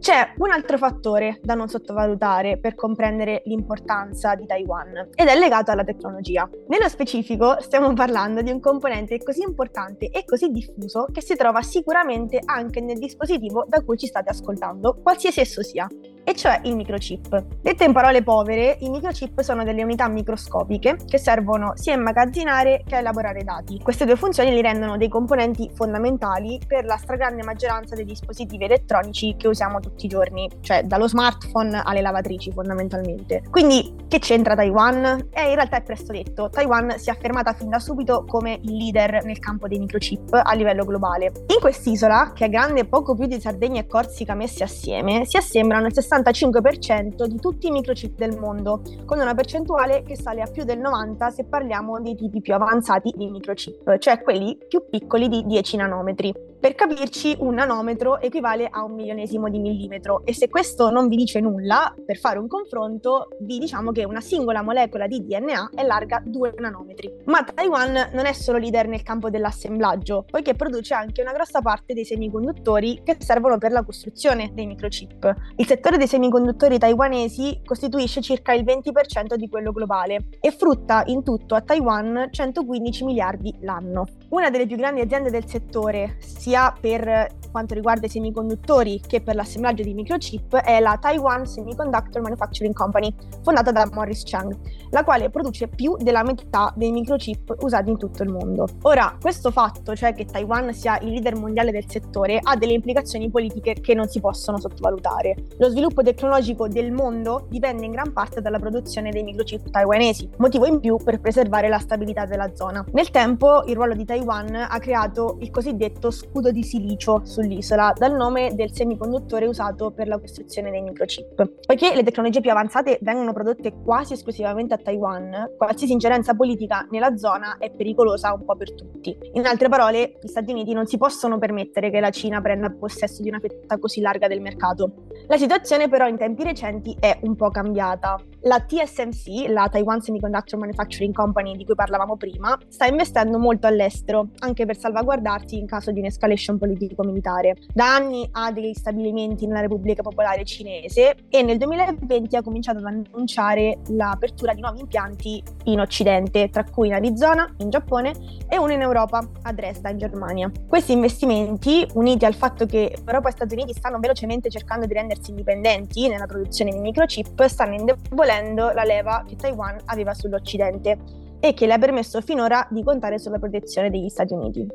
C'è 0.02 0.32
un 0.38 0.50
altro 0.50 0.78
fattore 0.78 1.38
da 1.44 1.54
non 1.54 1.68
sottovalutare 1.68 2.58
per 2.58 2.74
comprendere 2.74 3.42
l'importanza 3.44 4.34
di 4.34 4.46
Taiwan 4.46 5.10
ed 5.14 5.28
è 5.28 5.38
legato 5.38 5.70
alla 5.70 5.84
tecnologia. 5.84 6.50
Nello 6.66 6.88
specifico 6.88 7.60
stiamo 7.60 7.92
parlando 7.92 8.42
di 8.42 8.50
un 8.50 8.58
componente 8.58 9.22
così 9.22 9.42
importante 9.42 10.08
e 10.10 10.24
così 10.24 10.48
diffuso 10.48 11.06
che 11.12 11.22
si 11.22 11.36
trova 11.36 11.62
sicuramente 11.62 12.40
anche 12.44 12.80
nel 12.80 12.98
dispositivo 12.98 13.64
da 13.68 13.80
cui 13.84 13.96
ci 13.96 14.08
state 14.08 14.30
ascoltando, 14.30 14.98
qualsiasi 15.00 15.38
esso 15.38 15.62
sia 15.62 15.86
e 16.24 16.34
cioè 16.34 16.60
il 16.64 16.76
microchip. 16.76 17.44
Dette 17.60 17.84
in 17.84 17.92
parole 17.92 18.22
povere, 18.22 18.76
i 18.80 18.88
microchip 18.88 19.40
sono 19.40 19.64
delle 19.64 19.82
unità 19.82 20.08
microscopiche 20.08 20.96
che 21.06 21.18
servono 21.18 21.72
sia 21.74 21.94
a 21.94 21.96
immagazzinare 21.96 22.82
che 22.86 22.96
a 22.96 22.98
elaborare 22.98 23.42
dati. 23.42 23.78
Queste 23.82 24.04
due 24.04 24.16
funzioni 24.16 24.52
li 24.52 24.62
rendono 24.62 24.96
dei 24.96 25.08
componenti 25.08 25.70
fondamentali 25.74 26.60
per 26.66 26.84
la 26.84 26.96
stragrande 26.96 27.42
maggioranza 27.42 27.94
dei 27.94 28.04
dispositivi 28.04 28.64
elettronici 28.64 29.34
che 29.36 29.48
usiamo 29.48 29.80
tutti 29.80 30.06
i 30.06 30.08
giorni, 30.08 30.48
cioè 30.60 30.84
dallo 30.84 31.08
smartphone 31.08 31.80
alle 31.84 32.00
lavatrici 32.00 32.52
fondamentalmente. 32.52 33.42
Quindi 33.50 33.94
che 34.08 34.18
c'entra 34.18 34.54
Taiwan? 34.54 35.28
Eh, 35.30 35.48
in 35.48 35.54
realtà 35.54 35.78
è 35.78 35.82
presto 35.82 36.12
detto, 36.12 36.48
Taiwan 36.50 36.98
si 36.98 37.08
è 37.08 37.12
affermata 37.12 37.52
fin 37.52 37.68
da 37.68 37.78
subito 37.78 38.24
come 38.26 38.58
il 38.62 38.76
leader 38.76 39.24
nel 39.24 39.38
campo 39.38 39.68
dei 39.68 39.78
microchip 39.78 40.40
a 40.42 40.54
livello 40.54 40.84
globale. 40.84 41.32
In 41.48 41.60
quest'isola, 41.60 42.32
che 42.34 42.46
è 42.46 42.48
grande 42.48 42.84
poco 42.84 43.14
più 43.14 43.26
di 43.26 43.40
Sardegna 43.40 43.80
e 43.80 43.86
Corsica 43.86 44.34
messi 44.34 44.62
assieme, 44.62 45.24
si 45.24 45.36
assembrano 45.36 45.86
il 45.86 45.94
60 45.94 46.11
65% 46.20 47.24
di 47.24 47.38
tutti 47.38 47.68
i 47.68 47.70
microchip 47.70 48.16
del 48.16 48.38
mondo, 48.38 48.82
con 49.06 49.18
una 49.18 49.34
percentuale 49.34 50.02
che 50.02 50.16
sale 50.16 50.42
a 50.42 50.46
più 50.46 50.64
del 50.64 50.78
90% 50.78 51.28
se 51.28 51.44
parliamo 51.44 52.00
dei 52.00 52.14
tipi 52.14 52.40
più 52.40 52.52
avanzati 52.54 53.12
di 53.16 53.30
microchip, 53.30 53.98
cioè 53.98 54.20
quelli 54.20 54.58
più 54.68 54.84
piccoli 54.90 55.28
di 55.28 55.44
10 55.46 55.76
nanometri. 55.76 56.51
Per 56.62 56.76
capirci, 56.76 57.34
un 57.40 57.54
nanometro 57.54 58.20
equivale 58.20 58.68
a 58.70 58.84
un 58.84 58.94
milionesimo 58.94 59.48
di 59.48 59.58
millimetro 59.58 60.24
e 60.24 60.32
se 60.32 60.48
questo 60.48 60.90
non 60.90 61.08
vi 61.08 61.16
dice 61.16 61.40
nulla, 61.40 61.92
per 62.06 62.18
fare 62.18 62.38
un 62.38 62.46
confronto, 62.46 63.30
vi 63.40 63.58
diciamo 63.58 63.90
che 63.90 64.04
una 64.04 64.20
singola 64.20 64.62
molecola 64.62 65.08
di 65.08 65.24
DNA 65.24 65.70
è 65.74 65.82
larga 65.84 66.22
2 66.24 66.54
nanometri. 66.58 67.12
Ma 67.24 67.42
Taiwan 67.42 68.10
non 68.12 68.26
è 68.26 68.32
solo 68.32 68.58
leader 68.58 68.86
nel 68.86 69.02
campo 69.02 69.28
dell'assemblaggio, 69.28 70.24
poiché 70.30 70.54
produce 70.54 70.94
anche 70.94 71.20
una 71.20 71.32
grossa 71.32 71.60
parte 71.60 71.94
dei 71.94 72.04
semiconduttori 72.04 73.00
che 73.02 73.16
servono 73.18 73.58
per 73.58 73.72
la 73.72 73.82
costruzione 73.82 74.52
dei 74.54 74.66
microchip. 74.66 75.34
Il 75.56 75.66
settore 75.66 75.96
dei 75.96 76.06
semiconduttori 76.06 76.78
taiwanesi 76.78 77.60
costituisce 77.64 78.20
circa 78.20 78.52
il 78.52 78.62
20% 78.62 79.34
di 79.34 79.48
quello 79.48 79.72
globale 79.72 80.28
e 80.38 80.52
frutta 80.52 81.02
in 81.06 81.24
tutto 81.24 81.56
a 81.56 81.60
Taiwan 81.60 82.28
115 82.30 83.04
miliardi 83.04 83.52
l'anno. 83.62 84.06
Una 84.28 84.48
delle 84.48 84.66
più 84.66 84.76
grandi 84.76 85.00
aziende 85.00 85.28
del 85.28 85.48
settore, 85.48 86.18
sia 86.20 86.50
per 86.80 87.40
quanto 87.52 87.74
riguarda 87.74 88.06
i 88.06 88.08
semiconduttori 88.08 89.00
che 89.06 89.20
per 89.20 89.34
l'assemblaggio 89.34 89.82
di 89.82 89.92
microchip, 89.94 90.56
è 90.56 90.80
la 90.80 90.96
Taiwan 91.00 91.46
Semiconductor 91.46 92.22
Manufacturing 92.22 92.74
Company, 92.74 93.14
fondata 93.42 93.70
da 93.70 93.88
Morris 93.92 94.22
Chang, 94.24 94.56
la 94.90 95.04
quale 95.04 95.28
produce 95.30 95.68
più 95.68 95.96
della 95.98 96.22
metà 96.22 96.72
dei 96.74 96.90
microchip 96.90 97.56
usati 97.60 97.90
in 97.90 97.98
tutto 97.98 98.22
il 98.22 98.30
mondo. 98.30 98.66
Ora, 98.82 99.16
questo 99.20 99.50
fatto, 99.50 99.94
cioè 99.94 100.14
che 100.14 100.24
Taiwan 100.24 100.72
sia 100.72 100.98
il 101.00 101.10
leader 101.10 101.36
mondiale 101.36 101.70
del 101.70 101.84
settore, 101.86 102.40
ha 102.42 102.56
delle 102.56 102.72
implicazioni 102.72 103.30
politiche 103.30 103.74
che 103.74 103.94
non 103.94 104.08
si 104.08 104.20
possono 104.20 104.58
sottovalutare. 104.58 105.36
Lo 105.58 105.68
sviluppo 105.68 106.02
tecnologico 106.02 106.68
del 106.68 106.90
mondo 106.90 107.46
dipende 107.50 107.84
in 107.84 107.92
gran 107.92 108.12
parte 108.12 108.40
dalla 108.40 108.58
produzione 108.58 109.10
dei 109.10 109.22
microchip 109.22 109.70
taiwanesi, 109.70 110.30
motivo 110.38 110.66
in 110.66 110.80
più 110.80 110.96
per 110.96 111.20
preservare 111.20 111.68
la 111.68 111.78
stabilità 111.78 112.24
della 112.24 112.54
zona. 112.54 112.82
Nel 112.92 113.10
tempo, 113.10 113.62
il 113.66 113.74
ruolo 113.74 113.94
di 113.94 114.06
Taiwan 114.06 114.54
ha 114.54 114.78
creato 114.78 115.36
il 115.40 115.50
cosiddetto 115.50 116.10
scudo 116.10 116.41
scudo 116.42 116.50
di 116.50 116.64
silicio 116.64 117.20
sull'isola, 117.24 117.92
dal 117.96 118.16
nome 118.16 118.54
del 118.56 118.72
semiconduttore 118.72 119.46
usato 119.46 119.92
per 119.92 120.08
la 120.08 120.18
costruzione 120.18 120.72
dei 120.72 120.82
microchip. 120.82 121.50
Poiché 121.64 121.94
le 121.94 122.02
tecnologie 122.02 122.40
più 122.40 122.50
avanzate 122.50 122.98
vengono 123.00 123.32
prodotte 123.32 123.72
quasi 123.84 124.14
esclusivamente 124.14 124.74
a 124.74 124.78
Taiwan, 124.78 125.52
qualsiasi 125.56 125.92
ingerenza 125.92 126.34
politica 126.34 126.84
nella 126.90 127.16
zona 127.16 127.58
è 127.58 127.70
pericolosa 127.70 128.32
un 128.32 128.44
po' 128.44 128.56
per 128.56 128.74
tutti. 128.74 129.16
In 129.34 129.46
altre 129.46 129.68
parole, 129.68 130.18
gli 130.20 130.26
Stati 130.26 130.50
Uniti 130.50 130.72
non 130.72 130.86
si 130.86 130.96
possono 130.98 131.38
permettere 131.38 131.90
che 131.90 132.00
la 132.00 132.10
Cina 132.10 132.40
prenda 132.40 132.70
possesso 132.70 133.22
di 133.22 133.28
una 133.28 133.38
fetta 133.38 133.78
così 133.78 134.00
larga 134.00 134.26
del 134.26 134.40
mercato. 134.40 134.90
La 135.28 135.36
situazione 135.36 135.88
però 135.88 136.08
in 136.08 136.16
tempi 136.16 136.42
recenti 136.42 136.96
è 136.98 137.16
un 137.22 137.36
po' 137.36 137.48
cambiata. 137.48 138.20
La 138.42 138.60
TSMC, 138.60 139.48
la 139.48 139.68
Taiwan 139.68 140.00
Semiconductor 140.00 140.58
Manufacturing 140.58 141.14
Company 141.14 141.56
di 141.56 141.64
cui 141.64 141.76
parlavamo 141.76 142.16
prima, 142.16 142.58
sta 142.68 142.86
investendo 142.86 143.38
molto 143.38 143.68
all'estero, 143.68 144.28
anche 144.40 144.66
per 144.66 144.76
salvaguardarsi 144.76 145.56
in 145.56 145.66
caso 145.66 145.92
di 145.92 146.00
un'escalation 146.00 146.58
politico-militare. 146.58 147.56
Da 147.72 147.94
anni 147.94 148.28
ha 148.32 148.50
degli 148.50 148.74
stabilimenti 148.74 149.46
nella 149.46 149.60
Repubblica 149.60 150.02
Popolare 150.02 150.44
Cinese 150.44 151.14
e 151.28 151.42
nel 151.42 151.56
2020 151.58 152.36
ha 152.36 152.42
cominciato 152.42 152.78
ad 152.78 152.86
annunciare 152.86 153.78
l'apertura 153.90 154.54
di 154.54 154.60
nuovi 154.60 154.80
impianti 154.80 155.40
in 155.64 155.78
Occidente, 155.78 156.48
tra 156.50 156.64
cui 156.64 156.88
in 156.88 156.94
Arizona, 156.94 157.48
in 157.58 157.70
Giappone 157.70 158.12
e 158.48 158.58
uno 158.58 158.72
in 158.72 158.80
Europa, 158.80 159.24
a 159.42 159.52
Dresda, 159.52 159.88
in 159.88 159.98
Germania. 159.98 160.50
Questi 160.66 160.92
investimenti, 160.92 161.86
uniti 161.94 162.24
al 162.24 162.34
fatto 162.34 162.66
che 162.66 162.96
Europa 163.06 163.28
e 163.28 163.32
Stati 163.32 163.54
Uniti 163.54 163.72
stanno 163.72 164.00
velocemente 164.00 164.50
cercando 164.50 164.84
di 164.84 164.92
rendersi 165.12 165.30
indipendenti 165.30 166.08
nella 166.08 166.26
produzione 166.26 166.72
di 166.72 166.78
microchip, 166.78 167.44
stanno 167.44 167.74
indebolendo 167.74 168.70
la 168.72 168.84
leva 168.84 169.24
che 169.26 169.36
Taiwan 169.36 169.78
aveva 169.86 170.14
sull'Occidente 170.14 171.20
e 171.40 171.54
che 171.54 171.66
le 171.66 171.74
ha 171.74 171.78
permesso 171.78 172.20
finora 172.20 172.66
di 172.70 172.82
contare 172.82 173.18
sulla 173.18 173.38
protezione 173.38 173.90
degli 173.90 174.08
Stati 174.08 174.32
Uniti. 174.32 174.66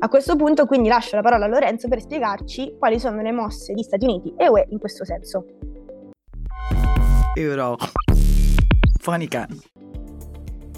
A 0.00 0.08
questo 0.08 0.36
punto 0.36 0.66
quindi 0.66 0.88
lascio 0.88 1.16
la 1.16 1.22
parola 1.22 1.44
a 1.44 1.48
Lorenzo 1.48 1.88
per 1.88 2.00
spiegarci 2.00 2.76
quali 2.78 2.98
sono 2.98 3.22
le 3.22 3.32
mosse 3.32 3.72
di 3.72 3.82
Stati 3.82 4.04
Uniti 4.04 4.34
e 4.36 4.48
UE 4.48 4.66
in 4.70 4.78
questo 4.78 5.04
senso. 5.04 5.44
Euro. 7.34 7.76
Funny 9.00 9.28
can. 9.28 9.77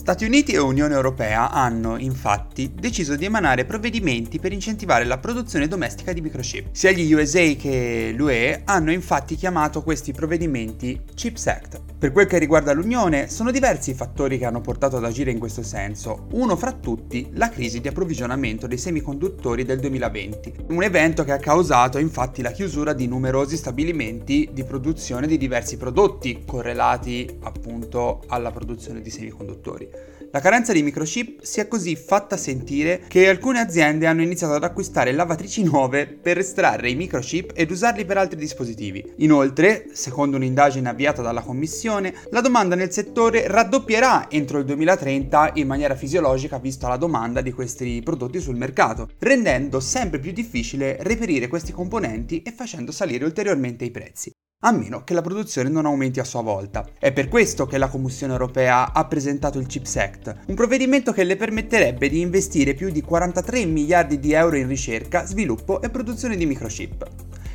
Stati 0.00 0.24
Uniti 0.24 0.52
e 0.52 0.58
Unione 0.58 0.94
Europea 0.94 1.50
hanno, 1.50 1.98
infatti, 1.98 2.72
deciso 2.74 3.16
di 3.16 3.26
emanare 3.26 3.66
provvedimenti 3.66 4.38
per 4.38 4.50
incentivare 4.50 5.04
la 5.04 5.18
produzione 5.18 5.68
domestica 5.68 6.14
di 6.14 6.22
microchip. 6.22 6.68
Sia 6.72 6.90
gli 6.90 7.12
USA 7.12 7.44
che 7.52 8.10
l'UE 8.16 8.62
hanno 8.64 8.92
infatti 8.92 9.36
chiamato 9.36 9.82
questi 9.82 10.12
provvedimenti 10.12 10.98
Chips 11.14 11.46
Act. 11.48 11.80
Per 11.98 12.12
quel 12.12 12.24
che 12.24 12.38
riguarda 12.38 12.72
l'Unione, 12.72 13.28
sono 13.28 13.50
diversi 13.50 13.90
i 13.90 13.94
fattori 13.94 14.38
che 14.38 14.46
hanno 14.46 14.62
portato 14.62 14.96
ad 14.96 15.04
agire 15.04 15.32
in 15.32 15.38
questo 15.38 15.62
senso. 15.62 16.28
Uno 16.30 16.56
fra 16.56 16.72
tutti, 16.72 17.28
la 17.34 17.50
crisi 17.50 17.82
di 17.82 17.88
approvvigionamento 17.88 18.66
dei 18.66 18.78
semiconduttori 18.78 19.66
del 19.66 19.80
2020. 19.80 20.54
Un 20.68 20.82
evento 20.82 21.24
che 21.24 21.32
ha 21.32 21.36
causato 21.36 21.98
infatti 21.98 22.40
la 22.40 22.52
chiusura 22.52 22.94
di 22.94 23.06
numerosi 23.06 23.58
stabilimenti 23.58 24.48
di 24.50 24.64
produzione 24.64 25.26
di 25.26 25.36
diversi 25.36 25.76
prodotti 25.76 26.42
correlati 26.46 27.28
appunto 27.42 28.22
alla 28.28 28.50
produzione 28.50 29.02
di 29.02 29.10
semiconduttori. 29.10 29.99
La 30.32 30.38
carenza 30.38 30.72
di 30.72 30.84
microchip 30.84 31.42
si 31.42 31.58
è 31.58 31.66
così 31.66 31.96
fatta 31.96 32.36
sentire 32.36 33.02
che 33.08 33.28
alcune 33.28 33.58
aziende 33.58 34.06
hanno 34.06 34.22
iniziato 34.22 34.54
ad 34.54 34.62
acquistare 34.62 35.10
lavatrici 35.10 35.64
nuove 35.64 36.06
per 36.06 36.38
estrarre 36.38 36.88
i 36.88 36.94
microchip 36.94 37.50
ed 37.52 37.68
usarli 37.68 38.04
per 38.04 38.16
altri 38.16 38.38
dispositivi. 38.38 39.14
Inoltre, 39.16 39.86
secondo 39.92 40.36
un'indagine 40.36 40.88
avviata 40.88 41.20
dalla 41.20 41.40
Commissione, 41.40 42.14
la 42.30 42.40
domanda 42.40 42.76
nel 42.76 42.92
settore 42.92 43.48
raddoppierà 43.48 44.30
entro 44.30 44.58
il 44.58 44.66
2030 44.66 45.50
in 45.54 45.66
maniera 45.66 45.96
fisiologica 45.96 46.60
vista 46.60 46.86
la 46.86 46.96
domanda 46.96 47.40
di 47.40 47.50
questi 47.50 48.00
prodotti 48.04 48.38
sul 48.38 48.54
mercato, 48.54 49.08
rendendo 49.18 49.80
sempre 49.80 50.20
più 50.20 50.30
difficile 50.30 50.96
reperire 51.00 51.48
questi 51.48 51.72
componenti 51.72 52.42
e 52.42 52.52
facendo 52.52 52.92
salire 52.92 53.24
ulteriormente 53.24 53.84
i 53.84 53.90
prezzi 53.90 54.30
a 54.62 54.72
meno 54.72 55.04
che 55.04 55.14
la 55.14 55.22
produzione 55.22 55.70
non 55.70 55.86
aumenti 55.86 56.20
a 56.20 56.24
sua 56.24 56.42
volta. 56.42 56.86
È 56.98 57.12
per 57.12 57.28
questo 57.28 57.64
che 57.64 57.78
la 57.78 57.88
Commissione 57.88 58.34
europea 58.34 58.92
ha 58.92 59.06
presentato 59.06 59.58
il 59.58 59.66
Chips 59.66 59.96
Act, 59.96 60.36
un 60.48 60.54
provvedimento 60.54 61.12
che 61.12 61.24
le 61.24 61.36
permetterebbe 61.36 62.10
di 62.10 62.20
investire 62.20 62.74
più 62.74 62.90
di 62.90 63.00
43 63.00 63.64
miliardi 63.64 64.20
di 64.20 64.32
euro 64.32 64.56
in 64.56 64.68
ricerca, 64.68 65.24
sviluppo 65.24 65.80
e 65.80 65.88
produzione 65.88 66.36
di 66.36 66.44
microchip. 66.44 67.08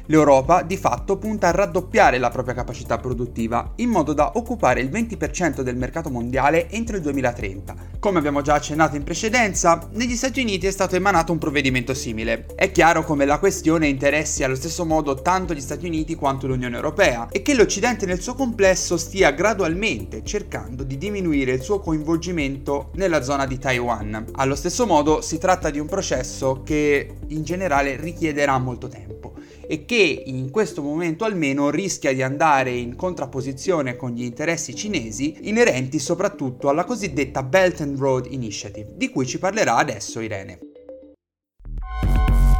L'Europa 0.07 0.61
di 0.61 0.77
fatto 0.77 1.17
punta 1.17 1.47
a 1.47 1.51
raddoppiare 1.51 2.19
la 2.19 2.29
propria 2.29 2.53
capacità 2.53 2.99
produttiva 2.99 3.71
in 3.77 3.89
modo 3.89 4.13
da 4.13 4.33
occupare 4.35 4.79
il 4.79 4.89
20% 4.89 5.61
del 5.61 5.75
mercato 5.75 6.11
mondiale 6.11 6.69
entro 6.69 6.95
il 6.95 7.01
2030. 7.01 7.75
Come 7.97 8.19
abbiamo 8.19 8.41
già 8.41 8.53
accennato 8.53 8.95
in 8.95 9.03
precedenza, 9.03 9.89
negli 9.93 10.15
Stati 10.15 10.41
Uniti 10.41 10.67
è 10.67 10.71
stato 10.71 10.95
emanato 10.95 11.31
un 11.31 11.39
provvedimento 11.39 11.95
simile. 11.95 12.45
È 12.53 12.71
chiaro 12.71 13.03
come 13.03 13.25
la 13.25 13.39
questione 13.39 13.87
interessi 13.87 14.43
allo 14.43 14.53
stesso 14.53 14.85
modo 14.85 15.15
tanto 15.15 15.55
gli 15.55 15.61
Stati 15.61 15.87
Uniti 15.87 16.13
quanto 16.13 16.45
l'Unione 16.45 16.75
Europea 16.75 17.27
e 17.31 17.41
che 17.41 17.55
l'Occidente 17.55 18.05
nel 18.05 18.21
suo 18.21 18.35
complesso 18.35 18.97
stia 18.97 19.31
gradualmente 19.31 20.23
cercando 20.23 20.83
di 20.83 20.99
diminuire 20.99 21.53
il 21.53 21.61
suo 21.61 21.79
coinvolgimento 21.79 22.91
nella 22.93 23.23
zona 23.23 23.47
di 23.47 23.57
Taiwan. 23.57 24.25
Allo 24.33 24.55
stesso 24.55 24.85
modo 24.85 25.21
si 25.21 25.39
tratta 25.39 25.71
di 25.71 25.79
un 25.79 25.87
processo 25.87 26.61
che 26.63 27.15
in 27.29 27.43
generale 27.43 27.95
richiederà 27.95 28.59
molto 28.59 28.87
tempo 28.87 29.33
e 29.67 29.85
che 29.85 30.23
in 30.25 30.51
questo 30.51 30.81
momento 30.81 31.25
almeno 31.25 31.69
rischia 31.69 32.13
di 32.13 32.21
andare 32.21 32.71
in 32.71 32.95
contrapposizione 32.95 33.95
con 33.95 34.11
gli 34.11 34.23
interessi 34.23 34.75
cinesi 34.75 35.37
inerenti 35.41 35.99
soprattutto 35.99 36.69
alla 36.69 36.83
cosiddetta 36.83 37.43
Belt 37.43 37.81
and 37.81 37.97
Road 37.97 38.27
Initiative, 38.29 38.93
di 38.95 39.09
cui 39.09 39.25
ci 39.25 39.39
parlerà 39.39 39.75
adesso 39.77 40.19
Irene. 40.19 40.59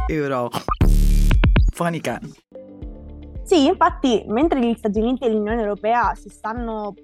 Euro. 0.08 0.50
Funny 1.72 2.00
can. 2.00 2.32
Sì, 3.42 3.66
infatti, 3.66 4.24
mentre 4.26 4.60
gli 4.60 4.74
Stati 4.76 4.98
Uniti 4.98 5.24
e 5.24 5.30
l'Unione 5.30 5.60
Europea 5.60 6.12
si 6.14 6.28
stanno 6.28 6.94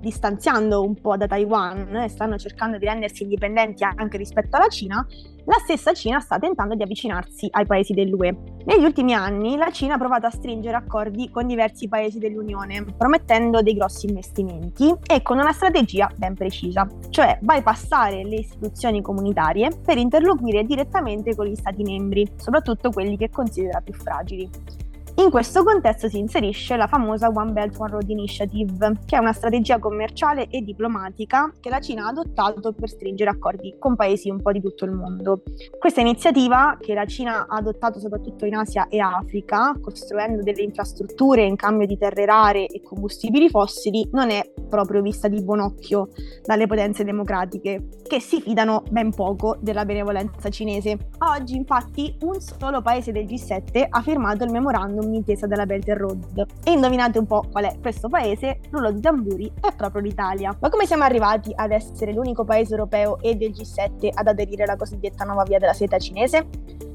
distanziando 0.00 0.84
un 0.84 0.94
po' 1.00 1.16
da 1.16 1.26
Taiwan 1.26 1.96
e 1.96 2.08
stanno 2.08 2.38
cercando 2.38 2.78
di 2.78 2.84
rendersi 2.86 3.24
indipendenti 3.24 3.82
anche 3.82 4.16
rispetto 4.16 4.56
alla 4.56 4.68
Cina, 4.68 5.04
la 5.48 5.56
stessa 5.62 5.94
Cina 5.94 6.20
sta 6.20 6.38
tentando 6.38 6.74
di 6.74 6.82
avvicinarsi 6.82 7.48
ai 7.50 7.64
paesi 7.64 7.94
dell'UE. 7.94 8.36
Negli 8.66 8.84
ultimi 8.84 9.14
anni 9.14 9.56
la 9.56 9.70
Cina 9.70 9.94
ha 9.94 9.98
provato 9.98 10.26
a 10.26 10.30
stringere 10.30 10.76
accordi 10.76 11.30
con 11.30 11.46
diversi 11.46 11.88
paesi 11.88 12.18
dell'Unione, 12.18 12.84
promettendo 12.84 13.62
dei 13.62 13.74
grossi 13.74 14.06
investimenti 14.06 14.94
e 15.06 15.22
con 15.22 15.38
una 15.38 15.52
strategia 15.52 16.10
ben 16.14 16.34
precisa, 16.34 16.86
cioè 17.08 17.38
bypassare 17.40 18.24
le 18.24 18.36
istituzioni 18.36 19.00
comunitarie 19.00 19.70
per 19.82 19.96
interloquire 19.96 20.64
direttamente 20.64 21.34
con 21.34 21.46
gli 21.46 21.56
Stati 21.56 21.82
membri, 21.82 22.30
soprattutto 22.36 22.90
quelli 22.90 23.16
che 23.16 23.30
considera 23.30 23.80
più 23.80 23.94
fragili. 23.94 24.87
In 25.18 25.30
questo 25.30 25.64
contesto 25.64 26.08
si 26.08 26.18
inserisce 26.18 26.76
la 26.76 26.86
famosa 26.86 27.28
One 27.34 27.50
Belt 27.50 27.74
One 27.76 27.90
Road 27.90 28.08
Initiative, 28.08 29.00
che 29.04 29.16
è 29.16 29.18
una 29.18 29.32
strategia 29.32 29.80
commerciale 29.80 30.46
e 30.48 30.60
diplomatica 30.60 31.52
che 31.58 31.68
la 31.70 31.80
Cina 31.80 32.04
ha 32.04 32.10
adottato 32.10 32.72
per 32.72 32.88
stringere 32.88 33.30
accordi 33.30 33.74
con 33.80 33.96
paesi 33.96 34.30
un 34.30 34.40
po' 34.40 34.52
di 34.52 34.60
tutto 34.60 34.84
il 34.84 34.92
mondo. 34.92 35.42
Questa 35.76 36.00
iniziativa, 36.00 36.76
che 36.80 36.94
la 36.94 37.04
Cina 37.04 37.48
ha 37.48 37.56
adottato 37.56 37.98
soprattutto 37.98 38.46
in 38.46 38.54
Asia 38.54 38.86
e 38.86 39.00
Africa, 39.00 39.76
costruendo 39.80 40.44
delle 40.44 40.62
infrastrutture 40.62 41.42
in 41.42 41.56
cambio 41.56 41.88
di 41.88 41.98
terre 41.98 42.24
rare 42.24 42.66
e 42.66 42.80
combustibili 42.80 43.48
fossili, 43.48 44.08
non 44.12 44.30
è 44.30 44.52
proprio 44.68 45.02
vista 45.02 45.26
di 45.26 45.42
buon 45.42 45.58
occhio 45.58 46.10
dalle 46.44 46.68
potenze 46.68 47.02
democratiche, 47.02 47.88
che 48.06 48.20
si 48.20 48.40
fidano 48.40 48.84
ben 48.88 49.12
poco 49.12 49.56
della 49.60 49.84
benevolenza 49.84 50.48
cinese. 50.48 51.08
Oggi, 51.18 51.56
infatti, 51.56 52.16
un 52.20 52.40
solo 52.40 52.82
paese 52.82 53.10
del 53.10 53.24
G7 53.24 53.84
ha 53.88 54.00
firmato 54.00 54.44
il 54.44 54.52
memorandum 54.52 55.06
d'intesa 55.10 55.46
della 55.46 55.66
Belt 55.66 55.88
and 55.88 55.98
Road. 55.98 56.46
E 56.64 56.72
indovinate 56.72 57.18
un 57.18 57.26
po' 57.26 57.44
qual 57.50 57.64
è 57.64 57.78
questo 57.80 58.08
paese? 58.08 58.60
Rullo 58.70 58.90
di 58.92 59.00
tamburi 59.00 59.52
è 59.60 59.74
proprio 59.74 60.02
l'Italia. 60.02 60.56
Ma 60.60 60.68
come 60.68 60.86
siamo 60.86 61.04
arrivati 61.04 61.52
ad 61.54 61.70
essere 61.70 62.12
l'unico 62.12 62.44
paese 62.44 62.72
europeo 62.72 63.20
e 63.20 63.34
del 63.34 63.50
G7 63.50 64.10
ad 64.12 64.26
aderire 64.26 64.64
alla 64.64 64.76
cosiddetta 64.76 65.24
nuova 65.24 65.42
via 65.44 65.58
della 65.58 65.72
seta 65.72 65.98
cinese? 65.98 66.46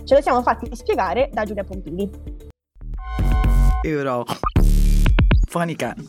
Ce 0.04 0.16
lo 0.16 0.22
siamo 0.22 0.42
fatti 0.42 0.70
spiegare 0.76 1.30
da 1.32 1.46
Giulia 1.46 1.64
Pompili. 1.64 2.10
Euro. 3.84 4.24
Funny 5.48 5.76
can. 5.76 6.08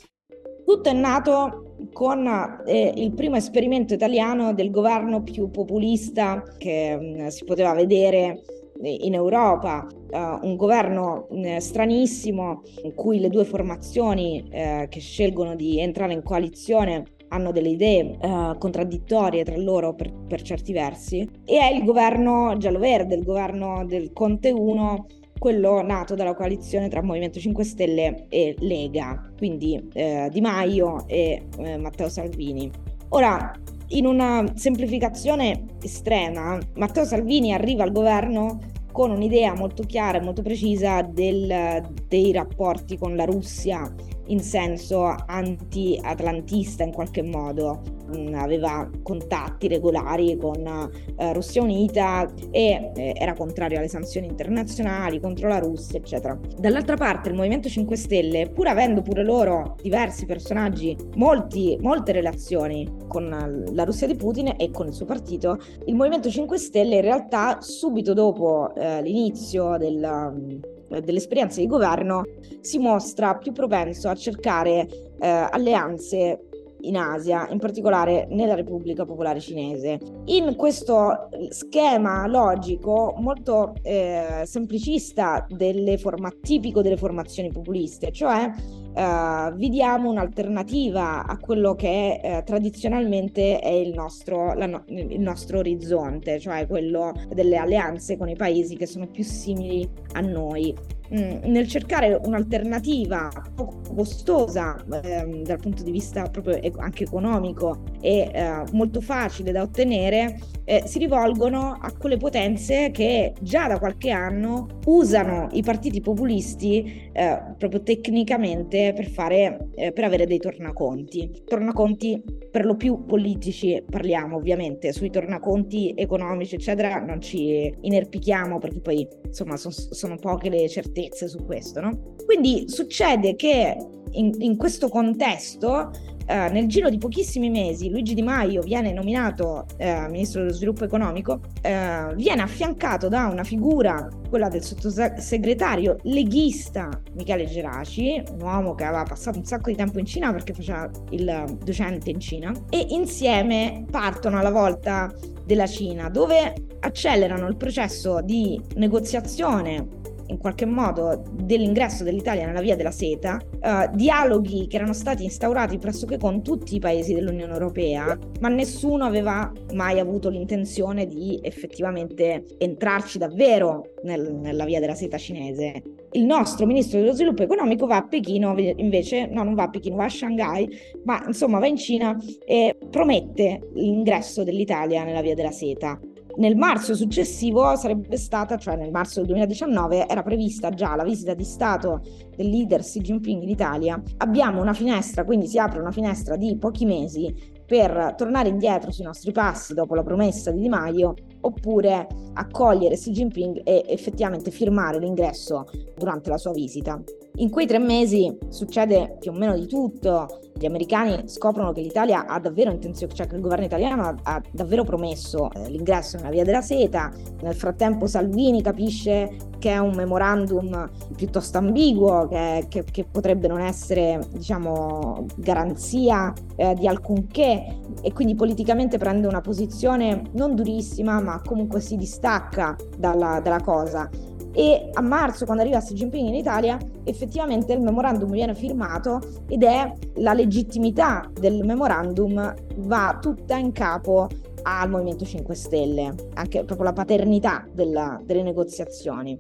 Tutto 0.65 0.89
è 0.89 0.93
nato 0.93 1.77
con 1.93 2.27
eh, 2.67 2.93
il 2.97 3.13
primo 3.13 3.37
esperimento 3.37 3.95
italiano 3.95 4.55
del 4.55 4.71
governo 4.71 5.23
più 5.23 5.51
populista 5.51 6.43
che 6.57 6.97
mh, 6.97 7.23
mm, 7.23 7.27
si 7.27 7.45
poteva 7.45 7.75
vedere 7.75 8.43
in 8.91 9.15
Europa, 9.15 9.87
uh, 9.87 10.47
un 10.47 10.57
governo 10.57 11.27
uh, 11.31 11.59
stranissimo 11.59 12.63
in 12.83 12.95
cui 12.95 13.19
le 13.19 13.29
due 13.29 13.45
formazioni 13.45 14.43
uh, 14.45 14.89
che 14.89 15.01
scelgono 15.01 15.55
di 15.55 15.81
entrare 15.81 16.13
in 16.13 16.23
coalizione 16.23 17.05
hanno 17.29 17.51
delle 17.51 17.71
idee 17.71 18.17
contraddittorie 18.59 19.43
tra 19.43 19.57
loro 19.57 19.95
per, 19.95 20.13
per, 20.29 20.41
certi 20.43 20.73
versi, 20.73 21.29
e 21.45 21.59
è 21.59 21.73
il 21.73 21.83
governo 21.83 22.57
giallo-verde, 22.57 23.17
il 23.17 23.25
governo 23.25 23.85
del 23.85 24.13
Conte 24.13 24.53
1, 24.53 25.07
quello 25.37 25.83
nato 25.83 26.15
dalla 26.15 26.35
coalizione 26.35 26.89
tra 26.89 27.03
Movimento 27.03 27.41
5 27.41 27.65
Stelle 27.65 28.27
e 28.29 28.55
Lega, 28.61 29.33
quindi 29.37 29.83
Di 30.31 30.41
Maio 30.41 31.09
e 31.09 31.43
Matteo 31.77 32.09
Salvini. 32.09 32.71
Ora, 33.09 33.53
in 33.89 34.07
una 34.07 34.45
semplificazione 34.55 35.65
estrema, 35.83 36.59
Matteo 36.75 37.05
Salvini 37.05 37.53
arriva 37.53 37.83
al 37.83 37.93
governo 37.93 38.59
con 38.95 39.11
un'idea 39.11 39.57
molto 39.57 39.83
chiara 39.83 40.19
e 40.19 40.21
molto 40.21 40.41
precisa 40.41 41.03
del, 41.03 41.83
dei 42.07 42.31
rapporti 42.31 42.97
con 42.97 43.17
la 43.17 43.25
Russia 43.25 43.93
in 44.27 44.41
senso 44.41 45.15
anti-atlantista 45.27 46.83
in 46.83 46.93
qualche 46.93 47.23
modo, 47.23 47.83
mm, 48.17 48.35
aveva 48.35 48.89
contatti 49.03 49.69
regolari 49.69 50.37
con 50.37 50.91
eh, 51.17 51.33
Russia 51.33 51.63
Unita 51.63 52.29
e 52.51 52.93
eh, 52.95 53.13
era 53.17 53.35
contrario 53.35 53.79
alle 53.79 53.89
sanzioni 53.89 54.27
internazionali 54.27 55.21
contro 55.21 55.49
la 55.49 55.59
Russia, 55.59 55.99
eccetera. 55.99 56.39
Dall'altra 56.59 56.97
parte 56.97 57.29
il 57.29 57.35
Movimento 57.35 57.69
5 57.69 57.97
Stelle, 57.97 58.49
pur 58.49 58.69
avendo 58.69 59.03
pure 59.03 59.25
loro 59.25 59.77
diversi 59.83 60.27
personaggi, 60.27 60.97
molti, 61.17 61.77
molte 61.81 62.13
relazioni 62.13 62.91
con 63.09 63.65
la 63.73 63.85
Russia 63.85 64.07
di 64.07 64.15
Putin 64.17 64.55
e 64.57 64.71
con 64.71 64.87
il 64.87 64.93
suo 64.93 65.07
partito, 65.07 65.59
il 65.87 65.95
Movimento 65.95 66.31
5 66.31 66.59
Stelle 66.59 66.97
in 66.97 67.03
realtà 67.03 67.59
subito 67.61 68.13
dopo 68.15 68.75
eh, 68.75 69.03
l'inizio 69.03 69.77
del 69.77 70.03
eh, 70.03 70.74
dell'esperienza 70.89 71.61
di 71.61 71.67
governo 71.67 72.23
si 72.61 72.79
mostra 72.79 73.37
più 73.37 73.53
propenso 73.53 74.09
a 74.09 74.15
cercare 74.15 74.87
eh, 75.19 75.29
alleanze 75.29 76.49
in 76.85 76.97
Asia, 76.97 77.49
in 77.51 77.59
particolare 77.59 78.27
nella 78.31 78.55
Repubblica 78.55 79.05
Popolare 79.05 79.41
Cinese. 79.41 79.99
In 80.27 80.55
questo 80.55 81.29
schema 81.49 82.27
logico 82.27 83.15
molto 83.19 83.75
eh, 83.83 84.43
semplicista 84.45 85.47
delle 85.49 85.99
forma, 85.99 86.31
tipico 86.41 86.83
delle 86.83 86.97
formazioni 86.97 87.51
populiste, 87.51 88.13
cioè 88.13 88.51
Uh, 88.95 89.53
vi 89.57 89.71
diamo 89.71 90.09
un'alternativa 90.09 91.27
a 91.27 91.37
quello 91.39 91.75
che 91.75 92.21
eh, 92.23 92.43
tradizionalmente 92.45 93.59
è 93.59 93.69
il 93.69 93.93
nostro, 93.93 94.55
no- 94.55 94.85
il 94.87 95.19
nostro, 95.21 95.59
orizzonte, 95.59 96.39
cioè 96.39 96.69
quello 96.69 97.13
delle 97.33 97.57
alleanze 97.57 98.17
con 98.17 98.29
i 98.29 98.37
paesi 98.37 98.77
che 98.77 98.87
sono 98.87 99.09
più 99.09 99.25
simili 99.25 99.89
a 100.13 100.21
noi. 100.21 100.73
Mm, 101.13 101.51
nel 101.51 101.69
cercare 101.69 102.19
un'alternativa 102.25 103.29
poco 103.55 103.83
costosa 103.95 104.83
eh, 105.03 105.43
dal 105.45 105.59
punto 105.59 105.83
di 105.83 105.91
vista 105.91 106.23
proprio 106.23 106.59
anche 106.79 107.05
economico 107.05 107.83
e 108.01 108.31
eh, 108.33 108.65
molto 108.73 109.03
facile 109.03 109.53
da 109.53 109.61
ottenere, 109.61 110.41
eh, 110.65 110.85
si 110.87 110.99
rivolgono 110.99 111.79
a 111.79 111.93
quelle 111.93 112.17
potenze 112.17 112.91
che 112.91 113.35
già 113.43 113.69
da 113.69 113.79
qualche 113.79 114.11
anno 114.11 114.79
usano 114.87 115.49
i 115.53 115.63
partiti 115.63 116.01
populisti 116.01 117.11
eh, 117.13 117.43
proprio 117.59 117.83
tecnicamente 117.83 118.95
per, 118.95 119.07
fare, 119.07 119.69
eh, 119.75 119.93
per 119.93 120.05
avere 120.05 120.27
dei 120.27 120.39
tornaconti. 120.39 121.43
Tornaconti 121.45 122.23
per 122.51 122.65
lo 122.65 122.77
più 122.77 123.05
politici 123.05 123.85
parliamo 123.89 124.37
ovviamente, 124.37 124.93
sui 124.93 125.11
tornaconti 125.11 125.93
economici 125.95 126.55
eccetera 126.55 126.99
non 126.99 127.21
ci 127.21 127.73
inerpichiamo 127.79 128.59
perché 128.59 128.81
poi 128.81 129.07
insomma 129.27 129.57
son, 129.57 129.73
sono 129.73 130.17
poche 130.17 130.49
le 130.49 130.67
certezze 130.69 130.93
su 131.13 131.45
questo. 131.45 131.81
No? 131.81 132.15
Quindi 132.25 132.65
succede 132.69 133.37
che 133.37 133.77
in, 134.13 134.33
in 134.39 134.57
questo 134.57 134.89
contesto 134.89 135.91
Uh, 136.27 136.51
nel 136.51 136.69
giro 136.69 136.89
di 136.89 136.97
pochissimi 136.97 137.51
mesi 137.51 137.91
Luigi 137.91 138.15
Di 138.15 138.23
Maio 138.23 138.63
viene 138.63 138.95
nominato 138.95 139.67
uh, 139.79 140.11
ministro 140.11 140.41
dello 140.41 140.55
sviluppo 140.55 140.85
economico, 140.85 141.33
uh, 141.35 142.15
viene 142.15 142.41
affiancato 142.41 143.09
da 143.09 143.27
una 143.27 143.45
figura, 143.45 144.09
quella 144.31 144.49
del 144.49 144.63
sottosegretario 144.63 145.99
leghista 146.05 146.89
Michele 147.13 147.45
Geraci, 147.45 148.23
un 148.33 148.41
uomo 148.41 148.75
che 148.75 148.85
aveva 148.85 149.03
passato 149.03 149.37
un 149.37 149.45
sacco 149.45 149.69
di 149.69 149.77
tempo 149.77 149.99
in 149.99 150.07
Cina 150.07 150.33
perché 150.33 150.55
faceva 150.55 150.89
il 151.11 151.59
docente 151.63 152.09
in 152.09 152.21
Cina, 152.21 152.55
e 152.71 152.87
insieme 152.89 153.85
partono 153.91 154.39
alla 154.39 154.51
volta 154.51 155.13
della 155.45 155.67
Cina, 155.67 156.09
dove 156.09 156.55
accelerano 156.81 157.47
il 157.49 157.57
processo 157.57 158.23
di 158.23 158.59
negoziazione 158.77 160.04
in 160.27 160.39
qualche 160.39 160.67
modo 160.67 161.23
dell'ingresso 161.33 162.05
dell'Italia 162.05 162.47
nella 162.47 162.61
via 162.61 162.77
della 162.77 162.91
seta, 162.91 163.39
eh, 163.39 163.91
dialoghi 163.95 164.67
che 164.67 164.77
erano 164.77 164.93
stati 164.93 165.25
instaurati 165.25 165.79
pressoché 165.79 166.19
con 166.19 166.43
tutti 166.43 166.77
i 166.77 166.79
paesi 166.79 167.15
dell'Unione 167.15 167.53
Europea, 167.53 168.19
ma 168.41 168.49
nessuno 168.49 169.05
aveva 169.05 169.53
mai 169.75 169.99
avuto 169.99 170.29
l'intenzione 170.29 171.07
di 171.07 171.39
effettivamente 171.43 172.45
entrarci 172.59 173.19
davvero 173.19 173.95
nel, 174.03 174.35
nella 174.35 174.65
via 174.65 174.81
della 174.81 174.95
seta 174.95 175.19
cinese. 175.19 175.83
Il 176.13 176.25
nostro 176.25 176.65
ministro 176.65 177.01
dello 177.01 177.13
sviluppo 177.13 177.43
economico 177.43 177.87
va 177.87 177.97
a 177.97 178.07
Pechino, 178.07 178.55
invece 178.57 179.27
no, 179.27 179.43
non 179.43 179.55
va 179.55 179.65
a 179.65 179.71
Pechino, 179.71 179.97
va 179.97 180.05
a 180.05 180.09
Shanghai, 180.09 180.69
ma 181.05 181.23
insomma 181.27 181.59
va 181.59 181.67
in 181.67 181.77
Cina 181.77 182.17
e 182.47 182.77
promette 182.89 183.71
l'ingresso 183.75 184.45
dell'Italia 184.45 185.03
nella 185.03 185.23
via 185.23 185.35
della 185.35 185.51
seta. 185.51 185.99
Nel 186.37 186.57
marzo 186.57 186.97
successivo 186.97 187.77
sarebbe 187.77 188.17
stata, 188.17 188.57
cioè 188.57 188.75
nel 188.75 188.91
marzo 188.91 189.21
del 189.21 189.29
2019, 189.29 190.09
era 190.09 190.23
prevista 190.23 190.71
già 190.71 190.97
la 190.97 191.05
visita 191.05 191.33
di 191.33 191.45
Stato 191.45 192.01
del 192.35 192.49
leader 192.49 192.81
Xi 192.81 193.01
Jinping 193.01 193.43
in 193.43 193.49
Italia. 193.49 194.03
Abbiamo 194.17 194.61
una 194.61 194.73
finestra, 194.73 195.25
quindi 195.25 195.47
si 195.47 195.59
apre 195.59 195.79
una 195.79 195.93
finestra 195.93 196.37
di 196.37 196.57
pochi 196.59 196.87
mesi 196.87 197.33
per 197.65 198.15
tornare 198.17 198.49
indietro 198.49 198.91
sui 198.91 199.05
nostri 199.05 199.31
passi 199.31 199.75
dopo 199.75 199.95
la 199.95 200.03
promessa 200.03 200.51
di 200.51 200.61
Di 200.61 200.69
Maio 200.69 201.15
oppure 201.41 202.07
accogliere 202.35 202.97
Xi 202.97 203.11
Jinping 203.13 203.61
e 203.63 203.85
effettivamente 203.87 204.51
firmare 204.51 204.99
l'ingresso 204.99 205.67
durante 205.97 206.31
la 206.31 206.39
sua 206.39 206.53
visita. 206.53 207.01
In 207.39 207.51
quei 207.51 207.67
tre 207.67 207.81
mesi 207.81 208.33
succede 208.49 209.17
più 209.19 209.33
o 209.33 209.35
meno 209.35 209.59
di 209.59 209.67
tutto, 209.67 210.39
gli 210.57 210.67
americani 210.67 211.27
scoprono 211.27 211.73
che 211.73 211.81
l'Italia 211.81 212.27
ha 212.27 212.39
davvero 212.39 212.71
intenzione, 212.71 213.13
cioè 213.13 213.27
che 213.27 213.35
il 213.35 213.41
governo 213.41 213.65
italiano 213.65 214.03
ha, 214.03 214.15
ha 214.23 214.43
davvero 214.53 214.85
promesso 214.85 215.51
eh, 215.51 215.69
l'ingresso 215.69 216.17
nella 216.17 216.31
via 216.31 216.45
della 216.45 216.61
seta, 216.61 217.11
nel 217.43 217.57
frattempo 217.57 218.07
Salvini 218.07 218.63
capisce 218.63 219.37
che 219.59 219.73
è 219.73 219.79
un 219.79 219.97
memorandum 219.97 220.89
piuttosto 221.17 221.59
ambiguo, 221.59 222.29
che, 222.29 222.67
che, 222.69 222.85
che 222.85 223.05
potrebbe 223.05 223.49
non 223.49 223.61
essere 223.61 224.21
diciamo, 224.31 225.27
garanzia 225.35 226.33
eh, 226.55 226.75
di 226.75 226.87
alcunché 226.87 227.81
e 228.01 228.13
quindi 228.13 228.37
politicamente 228.37 228.97
prende 228.97 229.27
una 229.27 229.41
posizione 229.41 230.23
non 230.35 230.55
durissima 230.55 231.21
ma 231.21 231.43
comunque 231.45 231.81
si 231.81 231.97
distacca 231.97 232.77
dalla, 232.97 233.41
dalla 233.43 233.61
cosa 233.61 234.09
e 234.55 234.91
a 234.93 235.01
marzo 235.01 235.45
quando 235.45 235.63
arriva 235.63 235.81
Xi 235.81 235.95
Jinping 235.95 236.29
in 236.29 236.35
Italia 236.35 236.79
effettivamente 237.03 237.73
il 237.73 237.81
memorandum 237.81 238.31
viene 238.31 238.55
firmato 238.55 239.21
ed 239.49 239.65
è 239.65 239.93
la 240.17 240.33
legittimità 240.33 241.29
del 241.33 241.65
memorandum 241.65 242.55
va 242.77 243.19
tutta 243.21 243.57
in 243.57 243.73
capo 243.73 244.29
al 244.63 244.89
Movimento 244.89 245.25
5 245.25 245.55
Stelle, 245.55 246.15
anche 246.35 246.65
proprio 246.65 246.87
la 246.87 246.93
paternità 246.93 247.67
della, 247.71 248.19
delle 248.25 248.43
negoziazioni. 248.43 249.37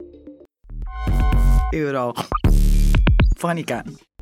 Euro. 1.70 2.12
Funny 3.36 3.64
Can. 3.64 4.13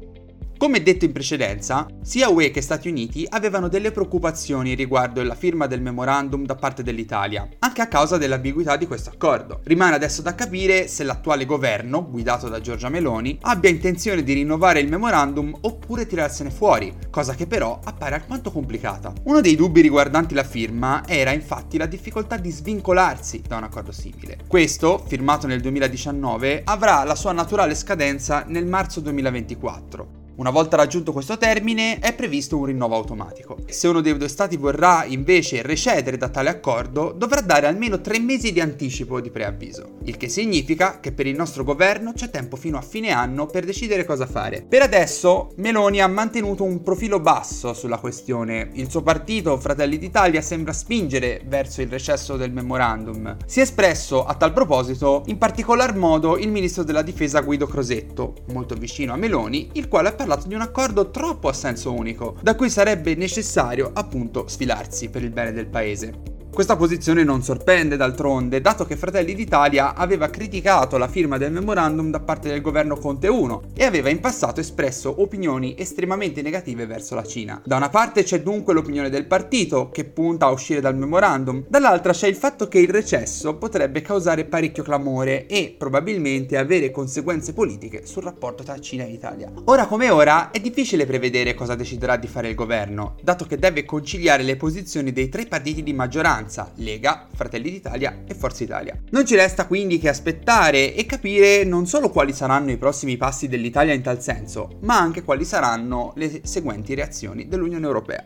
Come 0.63 0.81
detto 0.81 1.05
in 1.05 1.11
precedenza, 1.11 1.89
sia 2.03 2.29
UE 2.29 2.53
che 2.53 2.61
Stati 2.61 2.89
Uniti 2.89 3.27
avevano 3.29 3.67
delle 3.67 3.91
preoccupazioni 3.91 4.75
riguardo 4.75 5.21
la 5.25 5.35
firma 5.35 5.67
del 5.67 5.83
memorandum 5.83 6.47
da 6.47 6.55
parte 6.55 6.85
dell'Italia, 6.85 7.49
anche 7.59 7.83
a 7.83 7.89
causa 7.89 8.17
dell'ambiguità 8.17 8.77
di 8.77 8.87
questo 8.87 9.11
accordo. 9.11 9.59
Rimane 9.65 9.97
adesso 9.97 10.23
da 10.23 10.37
capire 10.37 10.87
se 10.87 11.03
l'attuale 11.03 11.47
governo, 11.47 12.09
guidato 12.09 12.49
da 12.49 12.61
Giorgia 12.61 12.91
Meloni, 12.91 13.39
abbia 13.41 13.71
intenzione 13.71 14.23
di 14.23 14.35
rinnovare 14.35 14.79
il 14.79 14.89
memorandum 14.89 15.53
oppure 15.63 16.07
tirarsene 16.07 16.53
fuori, 16.53 16.95
cosa 17.11 17.35
che 17.35 17.49
però 17.49 17.81
appare 17.83 18.15
alquanto 18.15 18.53
complicata. 18.53 19.13
Uno 19.25 19.41
dei 19.41 19.57
dubbi 19.57 19.81
riguardanti 19.81 20.33
la 20.33 20.45
firma 20.45 21.03
era 21.09 21.33
infatti 21.33 21.77
la 21.77 21.87
difficoltà 21.87 22.37
di 22.37 22.53
svincolarsi 22.53 23.43
da 23.45 23.57
un 23.57 23.65
accordo 23.65 23.91
simile. 23.91 24.39
Questo, 24.47 25.03
firmato 25.09 25.49
nel 25.49 25.61
2019, 25.61 26.63
avrà 26.67 27.03
la 27.03 27.17
sua 27.17 27.33
naturale 27.33 27.75
scadenza 27.75 28.45
nel 28.47 28.67
marzo 28.67 29.01
2024. 29.01 30.22
Una 30.35 30.49
volta 30.49 30.77
raggiunto 30.77 31.13
questo 31.13 31.37
termine 31.37 31.99
è 31.99 32.15
previsto 32.15 32.57
un 32.57 32.65
rinnovo 32.65 32.95
automatico. 32.95 33.59
Se 33.67 33.87
uno 33.87 34.01
dei 34.01 34.17
due 34.17 34.29
stati 34.29 34.57
vorrà 34.57 35.05
invece 35.05 35.61
recedere 35.61 36.17
da 36.17 36.31
tale 36.31 36.49
accordo, 36.49 37.13
dovrà 37.15 37.43
dare 37.43 37.67
almeno 37.67 38.01
tre 38.01 38.19
mesi 38.19 38.51
di 38.51 38.61
anticipo 38.61 39.21
di 39.21 39.31
preavviso, 39.31 39.99
il 40.05 40.17
che 40.17 40.31
significa 40.31 41.01
che 41.01 41.13
per 41.13 41.27
il 41.27 41.37
nostro 41.37 41.65
governo 41.65 42.15
c'è 42.15 42.31
tempo 42.31 42.57
fino 42.57 42.79
a 42.79 42.83
fine 42.83 43.11
anno 43.11 43.45
per 43.45 43.67
decidere 43.67 44.07
cosa 44.07 44.27
fare. 44.27 44.65
Per 44.67 44.81
adesso 44.81 45.51
Meloni 45.57 46.01
ha 46.01 46.09
mantenuto 46.09 46.65
un 46.65 46.81
profilo 46.81 47.21
basso 47.21 47.75
sulla 47.75 47.99
questione. 47.99 48.71
Il 48.73 48.89
suo 48.89 49.03
partito, 49.03 49.59
Fratelli 49.59 49.99
d'Italia, 49.99 50.41
sembra 50.41 50.73
spingere 50.73 51.43
verso 51.45 51.83
il 51.83 51.89
recesso 51.89 52.39
del 52.39 52.53
memorandum. 52.53 53.37
Si 53.45 53.59
è 53.59 53.65
espresso 53.65 54.25
a 54.25 54.35
tal 54.35 54.55
proposito 54.55 55.25
in 55.27 55.37
particolar 55.37 55.95
modo 55.95 56.39
il 56.39 56.51
ministro 56.51 56.85
della 56.85 57.03
difesa 57.03 57.43
Guido 57.43 57.67
Crosetto, 57.67 58.37
molto 58.47 58.75
vicino 58.75 59.13
a 59.13 59.17
Meloni, 59.17 59.69
il 59.75 59.89
quale 59.89 60.09
ha 60.09 60.13
parlato 60.23 60.47
di 60.47 60.55
un 60.55 60.61
accordo 60.61 61.11
troppo 61.11 61.49
a 61.49 61.53
senso 61.53 61.93
unico, 61.93 62.37
da 62.43 62.55
cui 62.55 62.71
sarebbe 62.71 63.17
necessario 63.17 63.91
appunto 63.93 64.47
sfilarsi 64.47 65.11
per 65.11 65.25
il 65.25 65.31
bene 65.31 65.51
del 65.51 65.67
paese. 65.67 66.42
Questa 66.53 66.77
posizione 66.77 67.25
non 67.25 67.43
sorprende 67.43 67.97
d'altronde, 67.97 68.61
dato 68.61 68.85
che 68.85 68.95
Fratelli 68.95 69.35
d'Italia 69.35 69.95
aveva 69.95 70.29
criticato 70.29 70.99
la 70.99 71.09
firma 71.09 71.39
del 71.39 71.51
memorandum 71.51 72.11
da 72.11 72.21
parte 72.21 72.51
del 72.51 72.61
governo 72.61 72.99
Conte 72.99 73.27
1 73.27 73.63
e 73.75 73.85
aveva 73.85 74.11
in 74.11 74.21
passato 74.21 74.61
espresso 74.61 75.23
opinioni 75.23 75.75
estremamente 75.79 76.43
negative 76.43 76.85
verso 76.85 77.15
la 77.15 77.25
Cina. 77.25 77.59
Da 77.65 77.77
una 77.77 77.89
parte 77.89 78.23
c'è 78.23 78.43
dunque 78.43 78.75
l'opinione 78.75 79.09
del 79.09 79.25
partito, 79.25 79.89
che 79.89 80.05
punta 80.05 80.45
a 80.45 80.51
uscire 80.51 80.83
dal 80.83 80.95
memorandum, 80.95 81.65
dall'altra 81.69 82.13
c'è 82.13 82.27
il 82.27 82.37
fatto 82.37 82.69
che 82.69 82.81
il 82.81 82.91
recesso 82.91 83.57
potrebbe 83.57 84.03
causare 84.03 84.45
parecchio 84.45 84.83
clamore 84.83 85.47
e 85.47 85.75
probabilmente 85.77 86.59
avere 86.59 86.91
conseguenze 86.91 87.55
politiche 87.55 88.05
sul 88.05 88.25
rapporto 88.25 88.63
tra 88.63 88.79
Cina 88.79 89.05
e 89.05 89.13
Italia. 89.13 89.51
Ora 89.65 89.87
come 89.87 90.11
ora 90.11 90.51
è 90.51 90.61
difficile 90.61 91.07
prevedere 91.07 91.55
cosa 91.55 91.75
deciderà 91.75 92.19
di 92.19 92.27
fare 92.27 92.51
il 92.51 92.55
governo, 92.55 93.15
dato 93.23 93.47
che 93.47 93.59
deve 93.59 93.87
conciliare 93.87 94.43
le 94.43 94.57
posizioni 94.57 95.13
dei 95.13 95.31
tre 95.31 95.47
partiti 95.47 95.83
di 95.83 95.95
maggioranza 95.95 96.41
Lega, 96.77 97.27
Fratelli 97.35 97.71
d'Italia 97.71 98.23
e 98.27 98.35
Forza 98.35 98.65
Italia. 98.65 98.99
Non 99.11 99.27
ci 99.27 99.35
resta 99.35 99.67
quindi 99.67 99.99
che 99.99 100.09
aspettare 100.09 100.95
e 100.95 101.07
capire 101.07 101.65
non 101.65 101.87
solo 101.87 102.11
quali 102.11 102.33
saranno 102.33 102.71
i 102.71 102.77
prossimi 102.77 103.17
passi 103.17 103.49
dell'Italia 103.49 103.95
in 103.95 104.03
tal 104.03 104.23
senso, 104.23 104.79
ma 104.81 104.99
anche 104.99 105.23
quali 105.23 105.45
saranno 105.45 106.13
le 106.17 106.41
seguenti 106.45 106.95
reazioni 106.95 107.49
dell'Unione 107.49 107.87
Europea. 107.87 108.23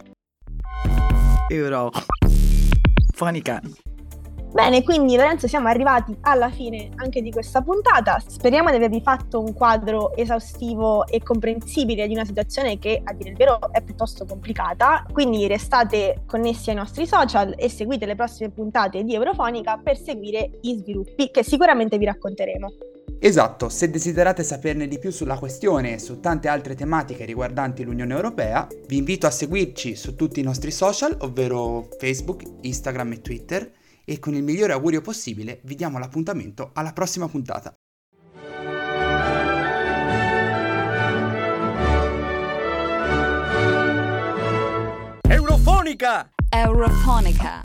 Euro. 1.48 1.90
Fonican. 3.14 3.86
Bene, 4.57 4.83
quindi 4.83 5.16
Lorenzo 5.16 5.47
siamo 5.47 5.69
arrivati 5.69 6.16
alla 6.23 6.49
fine 6.49 6.88
anche 6.97 7.21
di 7.21 7.31
questa 7.31 7.61
puntata. 7.61 8.19
Speriamo 8.27 8.71
di 8.71 8.77
avervi 8.77 9.03
fatto 9.03 9.38
un 9.38 9.53
quadro 9.53 10.16
esaustivo 10.16 11.07
e 11.07 11.23
comprensibile 11.23 12.07
di 12.07 12.14
una 12.14 12.25
situazione 12.25 12.79
che 12.79 13.03
a 13.05 13.12
dire 13.12 13.29
il 13.29 13.37
vero 13.37 13.59
è 13.71 13.83
piuttosto 13.83 14.25
complicata. 14.25 15.05
Quindi 15.12 15.47
restate 15.47 16.23
connessi 16.25 16.71
ai 16.71 16.77
nostri 16.77 17.07
social 17.07 17.55
e 17.59 17.69
seguite 17.69 18.07
le 18.07 18.14
prossime 18.14 18.49
puntate 18.49 19.05
di 19.05 19.12
Eurofonica 19.12 19.77
per 19.77 19.99
seguire 19.99 20.53
gli 20.62 20.79
sviluppi 20.79 21.31
che 21.31 21.45
sicuramente 21.45 21.99
vi 21.99 22.07
racconteremo. 22.07 22.73
Esatto, 23.19 23.69
se 23.69 23.90
desiderate 23.90 24.42
saperne 24.42 24.88
di 24.88 24.99
più 24.99 25.11
sulla 25.11 25.38
questione 25.38 25.92
e 25.92 25.99
su 25.99 26.19
tante 26.21 26.49
altre 26.49 26.75
tematiche 26.75 27.27
riguardanti 27.27 27.85
l'Unione 27.85 28.14
Europea, 28.14 28.66
vi 28.87 28.97
invito 28.97 29.27
a 29.27 29.31
seguirci 29.31 29.95
su 29.97 30.14
tutti 30.14 30.40
i 30.40 30.42
nostri 30.42 30.71
social, 30.71 31.14
ovvero 31.21 31.88
Facebook, 31.99 32.42
Instagram 32.62 33.12
e 33.12 33.21
Twitter 33.21 33.71
e 34.09 34.21
con 34.21 34.35
il 34.35 34.45
migliore 34.45 34.73
augurio 34.73 35.01
possibile 35.01 35.61
vi 35.64 35.75
diamo 35.75 35.99
l'appuntamento 35.99 36.71
alla 36.73 36.92
prossima 36.92 37.29
puntata. 37.29 37.77
Eurofonica! 45.29 46.31
Eurofonica. 46.49 47.64